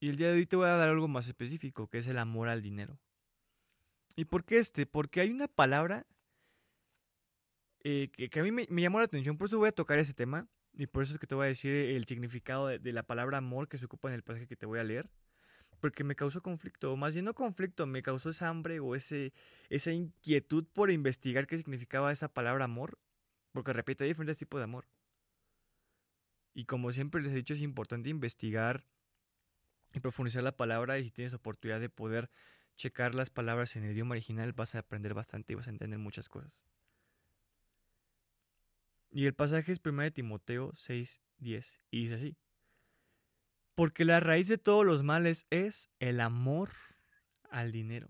Y 0.00 0.08
el 0.08 0.16
día 0.16 0.28
de 0.28 0.34
hoy 0.34 0.46
te 0.46 0.56
voy 0.56 0.66
a 0.66 0.76
dar 0.76 0.88
algo 0.88 1.08
más 1.08 1.26
específico, 1.26 1.88
que 1.88 1.98
es 1.98 2.06
el 2.06 2.18
amor 2.18 2.48
al 2.48 2.62
dinero. 2.62 2.98
¿Y 4.16 4.26
por 4.26 4.44
qué 4.44 4.58
este? 4.58 4.86
Porque 4.86 5.20
hay 5.20 5.30
una 5.30 5.48
palabra 5.48 6.06
eh, 7.84 8.10
que, 8.10 8.40
a 8.40 8.42
mí 8.42 8.50
me, 8.52 8.66
llamó 8.66 8.98
la 8.98 9.04
atención, 9.04 9.38
por 9.38 9.48
eso 9.48 9.58
voy 9.58 9.68
a 9.68 9.72
tocar 9.72 9.98
ese 9.98 10.14
tema. 10.14 10.48
Y 10.74 10.86
por 10.86 11.02
eso 11.02 11.14
es 11.14 11.18
que 11.18 11.26
te 11.26 11.34
voy 11.34 11.46
a 11.46 11.48
decir 11.48 11.72
el 11.72 12.04
significado 12.04 12.68
de 12.68 12.92
la 12.92 13.02
palabra 13.02 13.38
amor 13.38 13.68
que 13.68 13.78
se 13.78 13.86
ocupa 13.86 14.08
en 14.08 14.14
el 14.14 14.22
pasaje 14.22 14.46
que 14.46 14.54
te 14.54 14.66
voy 14.66 14.78
a 14.78 14.84
leer 14.84 15.10
porque 15.80 16.04
me 16.04 16.16
causó 16.16 16.42
conflicto, 16.42 16.92
o 16.92 16.96
más 16.96 17.14
bien 17.14 17.24
no 17.24 17.34
conflicto, 17.34 17.86
me 17.86 18.02
causó 18.02 18.30
esa 18.30 18.48
hambre 18.48 18.80
o 18.80 18.94
ese, 18.94 19.32
esa 19.70 19.92
inquietud 19.92 20.64
por 20.72 20.90
investigar 20.90 21.46
qué 21.46 21.56
significaba 21.56 22.12
esa 22.12 22.28
palabra 22.28 22.64
amor, 22.64 22.98
porque 23.52 23.72
repito, 23.72 24.04
hay 24.04 24.10
diferentes 24.10 24.38
tipos 24.38 24.58
de 24.60 24.64
amor. 24.64 24.86
Y 26.58 26.64
como 26.64 26.90
siempre 26.90 27.22
les 27.22 27.30
he 27.30 27.36
dicho, 27.36 27.54
es 27.54 27.60
importante 27.60 28.08
investigar 28.08 28.84
y 29.94 30.00
profundizar 30.00 30.42
la 30.42 30.56
palabra 30.56 30.98
y 30.98 31.04
si 31.04 31.12
tienes 31.12 31.32
oportunidad 31.32 31.78
de 31.78 31.88
poder 31.88 32.30
checar 32.74 33.14
las 33.14 33.30
palabras 33.30 33.76
en 33.76 33.84
el 33.84 33.92
idioma 33.92 34.14
original 34.14 34.52
vas 34.54 34.74
a 34.74 34.80
aprender 34.80 35.14
bastante 35.14 35.52
y 35.52 35.54
vas 35.54 35.68
a 35.68 35.70
entender 35.70 36.00
muchas 36.00 36.28
cosas. 36.28 36.50
Y 39.12 39.26
el 39.26 39.34
pasaje 39.34 39.70
es 39.70 39.80
1 39.84 40.10
Timoteo 40.10 40.72
6, 40.74 41.22
10 41.36 41.80
y 41.92 42.00
dice 42.00 42.14
así. 42.14 42.36
Porque 43.76 44.04
la 44.04 44.18
raíz 44.18 44.48
de 44.48 44.58
todos 44.58 44.84
los 44.84 45.04
males 45.04 45.46
es 45.50 45.90
el 46.00 46.20
amor 46.20 46.70
al 47.52 47.70
dinero, 47.70 48.08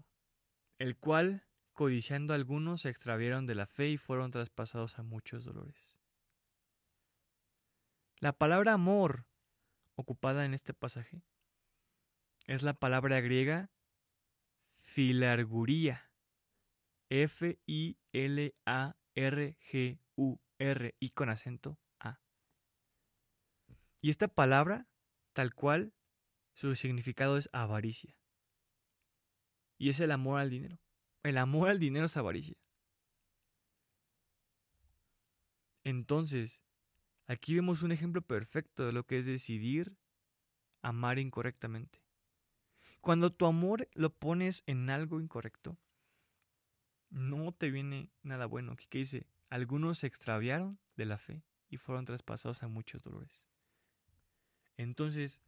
el 0.79 0.97
cual, 0.97 1.45
codiciando 1.75 2.33
algunos, 2.33 2.81
se 2.81 2.89
extravieron 2.89 3.47
de 3.47 3.57
la 3.57 3.67
fe 3.67 3.91
y 3.91 3.99
fueron 3.99 4.31
traspasados 4.31 4.99
a 4.99 5.03
muchos 5.03 5.45
dolores. 5.45 5.88
La 8.21 8.33
palabra 8.33 8.73
amor 8.73 9.27
ocupada 9.95 10.45
en 10.45 10.53
este 10.53 10.75
pasaje 10.75 11.23
es 12.47 12.63
la 12.63 12.75
palabra 12.75 13.21
griega 13.21 13.71
filarguría. 14.65 16.11
F-I-L-A-R-G-U-R 17.11 17.97
y 20.99 21.11
con 21.11 21.31
acento 21.31 21.79
A. 22.01 22.21
Y 24.01 24.11
esta 24.11 24.29
palabra, 24.29 24.89
tal 25.33 25.55
cual, 25.55 25.95
su 26.55 26.75
significado 26.75 27.39
es 27.39 27.49
avaricia. 27.53 28.19
Y 29.79 29.91
es 29.91 30.01
el 30.01 30.11
amor 30.11 30.41
al 30.41 30.51
dinero. 30.51 30.81
El 31.23 31.39
amor 31.39 31.69
al 31.69 31.79
dinero 31.79 32.07
es 32.07 32.17
avaricia. 32.17 32.59
Entonces, 35.85 36.61
aquí 37.29 37.55
vemos 37.55 37.83
un 37.83 37.93
ejemplo 37.93 38.23
perfecto 38.23 38.85
de 38.85 38.93
lo 38.93 39.07
que 39.07 39.19
es 39.19 39.27
decidir 39.27 39.97
amar 40.83 41.19
incorrectamente. 41.19 42.03
Cuando 43.01 43.33
tu 43.33 43.47
amor 43.47 43.89
lo 43.95 44.13
pones 44.13 44.65
en 44.67 44.91
algo 44.91 45.21
incorrecto, 45.21 45.79
no 47.11 47.53
te 47.53 47.71
viene 47.71 48.11
nada 48.23 48.47
bueno. 48.47 48.77
¿Qué 48.91 48.99
dice? 48.99 49.27
Algunos 49.51 49.99
se 49.99 50.07
extraviaron 50.07 50.79
de 50.97 51.07
la 51.07 51.19
fe 51.19 51.43
y 51.71 51.77
fueron 51.77 52.05
traspasados 52.05 52.63
a 52.63 52.69
muchos 52.69 53.03
dolores. 53.03 53.43
Entonces, 54.77 55.41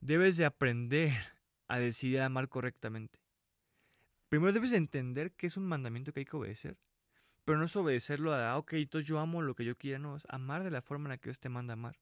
debes 0.00 0.36
de 0.36 0.44
aprender 0.44 1.12
a 1.68 1.78
decidir 1.78 2.20
amar 2.20 2.48
correctamente. 2.48 3.20
Primero 4.28 4.52
debes 4.52 4.70
de 4.70 4.78
entender 4.78 5.32
que 5.32 5.46
es 5.46 5.56
un 5.56 5.66
mandamiento 5.66 6.12
que 6.12 6.20
hay 6.20 6.26
que 6.26 6.36
obedecer. 6.36 6.76
Pero 7.44 7.58
no 7.58 7.64
es 7.64 7.76
obedecerlo 7.76 8.32
a, 8.32 8.52
ah, 8.52 8.58
ok, 8.58 8.74
entonces 8.74 9.08
yo 9.08 9.18
amo 9.18 9.42
lo 9.42 9.54
que 9.54 9.64
yo 9.64 9.76
quiera, 9.76 9.98
no, 9.98 10.16
es 10.16 10.26
amar 10.30 10.64
de 10.64 10.70
la 10.70 10.82
forma 10.82 11.06
en 11.06 11.10
la 11.10 11.18
que 11.18 11.28
Dios 11.28 11.40
te 11.40 11.48
manda 11.48 11.74
amar. 11.74 11.98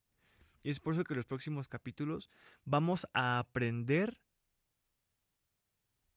Y 0.62 0.70
es 0.70 0.78
por 0.78 0.94
eso 0.94 1.02
que 1.02 1.14
en 1.14 1.18
los 1.18 1.26
próximos 1.26 1.68
capítulos 1.68 2.30
vamos 2.64 3.08
a 3.12 3.40
aprender 3.40 4.20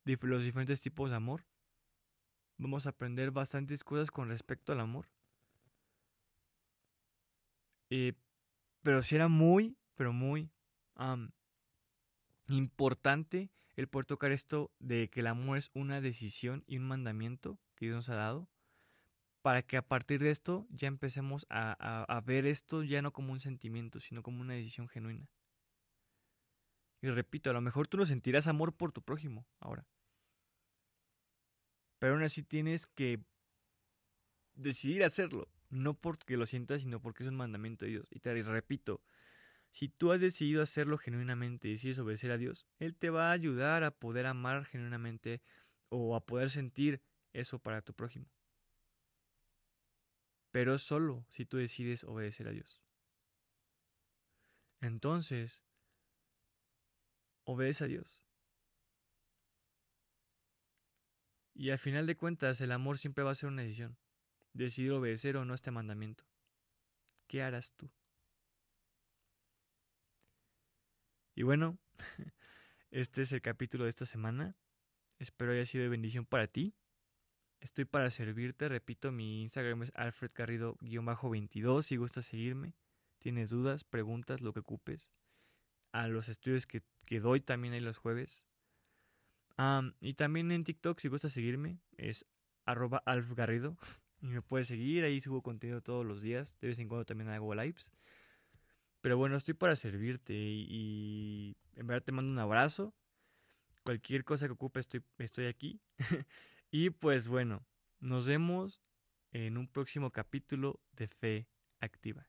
los 0.03 0.43
diferentes 0.43 0.81
tipos 0.81 1.09
de 1.09 1.15
amor. 1.15 1.45
Vamos 2.57 2.85
a 2.85 2.89
aprender 2.89 3.31
bastantes 3.31 3.83
cosas 3.83 4.11
con 4.11 4.29
respecto 4.29 4.71
al 4.71 4.79
amor. 4.79 5.09
Eh, 7.89 8.13
pero 8.81 9.01
si 9.01 9.15
era 9.15 9.27
muy, 9.27 9.77
pero 9.95 10.13
muy 10.13 10.51
importante 12.47 13.51
el 13.75 13.88
poder 13.88 14.05
tocar 14.05 14.31
esto 14.31 14.71
de 14.79 15.09
que 15.09 15.21
el 15.21 15.27
amor 15.27 15.57
es 15.57 15.71
una 15.73 16.01
decisión 16.01 16.63
y 16.67 16.77
un 16.77 16.88
mandamiento 16.88 17.59
que 17.75 17.88
Dios 17.88 17.95
nos 17.95 18.09
ha 18.09 18.15
dado, 18.15 18.47
para 19.45 19.62
que 19.62 19.77
a 19.77 19.84
partir 19.84 20.23
de 20.23 20.31
esto 20.31 20.65
ya 20.71 20.88
empecemos 20.88 21.45
a, 21.51 22.01
a 22.12 22.21
ver 22.21 22.47
esto 22.47 22.81
ya 22.81 23.03
no 23.03 23.13
como 23.13 23.31
un 23.31 23.39
sentimiento, 23.39 23.99
sino 23.99 24.23
como 24.23 24.41
una 24.41 24.55
decisión 24.55 24.88
genuina. 24.88 25.29
Y 26.99 27.10
repito, 27.10 27.51
a 27.51 27.53
lo 27.53 27.62
mejor 27.62 27.88
tú 27.88 27.97
no 27.97 28.08
sentirás 28.08 28.47
amor 28.47 28.75
por 28.75 28.91
tu 28.91 29.03
prójimo 29.03 29.45
ahora. 29.60 29.86
Pero 31.99 32.13
aún 32.13 32.23
así 32.23 32.41
tienes 32.41 32.88
que 32.88 33.19
decidir 34.55 35.03
hacerlo. 35.03 35.47
No 35.69 35.93
porque 35.93 36.38
lo 36.38 36.47
sientas, 36.47 36.81
sino 36.81 36.99
porque 36.99 37.21
es 37.21 37.29
un 37.29 37.36
mandamiento 37.36 37.86
de 37.86 37.91
Dios. 37.91 38.08
Y 38.10 38.21
te 38.21 38.34
repito, 38.41 39.03
si 39.69 39.89
tú 39.89 40.12
has 40.12 40.19
decidido 40.19 40.63
hacerlo 40.63 40.97
genuinamente 40.97 41.67
y 41.67 41.73
decides 41.73 41.99
obedecer 41.99 42.31
a 42.31 42.39
Dios, 42.39 42.65
Él 42.79 42.95
te 42.95 43.12
va 43.12 43.29
a 43.29 43.34
ayudar 43.34 43.84
a 43.84 43.91
poder 43.91 44.25
amar 44.25 44.65
genuinamente 44.65 45.43
o 45.89 46.15
a 46.15 46.25
poder 46.25 46.49
sentir 46.49 47.03
eso 47.31 47.60
para 47.60 47.84
tu 47.84 47.93
prójimo. 47.93 48.25
Pero 50.56 50.80
solo 50.80 51.26
si 51.28 51.46
tú 51.46 51.58
decides 51.58 52.06
obedecer 52.06 52.48
a 52.48 52.52
Dios. 52.52 52.82
Entonces, 54.80 55.65
obedece 57.44 57.84
a 57.84 57.88
Dios. 57.88 58.24
Y 61.54 61.72
al 61.72 61.78
final 61.78 62.08
de 62.08 62.15
cuentas, 62.15 62.62
el 62.62 62.72
amor 62.72 62.98
siempre 62.98 63.26
va 63.26 63.32
a 63.32 63.36
ser 63.36 63.50
una 63.50 63.63
decisión. 63.63 63.98
Decidir 64.54 64.94
obedecer 64.94 65.36
o 65.36 65.44
no 65.44 65.54
este 65.56 65.72
mandamiento. 65.72 66.24
¿Qué 67.28 67.44
harás 67.44 67.74
tú? 67.74 67.91
Y 71.36 71.44
bueno, 71.44 71.80
este 72.91 73.24
es 73.24 73.34
el 73.34 73.41
capítulo 73.41 73.84
de 73.84 73.89
esta 73.89 74.06
semana. 74.06 74.56
Espero 75.20 75.52
haya 75.52 75.65
sido 75.65 75.84
de 75.84 75.89
bendición 75.89 76.26
para 76.26 76.48
ti. 76.48 76.74
Estoy 77.65 77.86
para 77.86 78.12
servirte. 78.12 78.69
Repito, 78.69 79.12
mi 79.12 79.41
Instagram 79.41 79.82
es 79.82 79.91
alfredgarrido-22 79.95 81.82
si 81.82 81.97
gustas 81.97 82.25
seguirme. 82.25 82.75
Tienes 83.17 83.49
dudas, 83.49 83.84
preguntas, 83.84 84.41
lo 84.41 84.54
que 84.54 84.60
ocupes. 84.60 85.10
A 85.91 86.08
los 86.08 86.30
estudios 86.30 86.67
que, 86.67 86.84
doy 87.19 87.41
también 87.41 87.73
hay 87.73 87.80
los 87.80 87.97
jueves. 87.97 88.45
y 89.99 90.13
también 90.13 90.51
en 90.51 90.63
TikTok, 90.63 90.99
si 90.99 91.08
gustas 91.08 91.32
seguirme, 91.32 91.80
es 91.97 92.28
arroba 92.65 93.01
alfgarrido. 93.06 93.78
Y 94.21 94.28
me 94.28 94.41
puedes 94.41 94.67
seguir, 94.67 95.04
ahí 95.04 95.19
subo 95.19 95.41
contenido 95.41 95.82
todos 95.82 96.06
los 96.06 96.21
días. 96.21 96.58
De 96.60 96.67
vez 96.67 96.80
en 96.80 96.88
cuando 96.88 97.06
también 97.06 97.30
hago 97.30 97.54
lives. 97.54 97.91
Pero 99.01 99.17
bueno, 99.17 99.38
estoy 99.38 99.56
para 99.56 99.75
servirte 99.75 100.34
y, 100.34 101.58
en 101.73 101.88
verdad 101.88 102.04
te 102.04 102.12
mando 102.12 102.32
un 102.32 102.39
abrazo. 102.39 102.93
Cualquier 103.84 104.23
cosa 104.23 104.45
que 104.45 104.54
ocupe 104.54 104.80
estoy, 104.80 105.04
estoy 105.17 105.47
aquí. 105.47 105.82
y 106.77 106.89
pues 106.89 107.29
bueno, 107.29 107.65
nos 108.01 108.27
vemos 108.27 108.83
en 109.31 109.55
un 109.55 109.69
próximo 109.69 110.11
capítulo 110.11 110.81
de 110.91 111.07
Fe 111.07 111.47
Activa. 111.79 112.27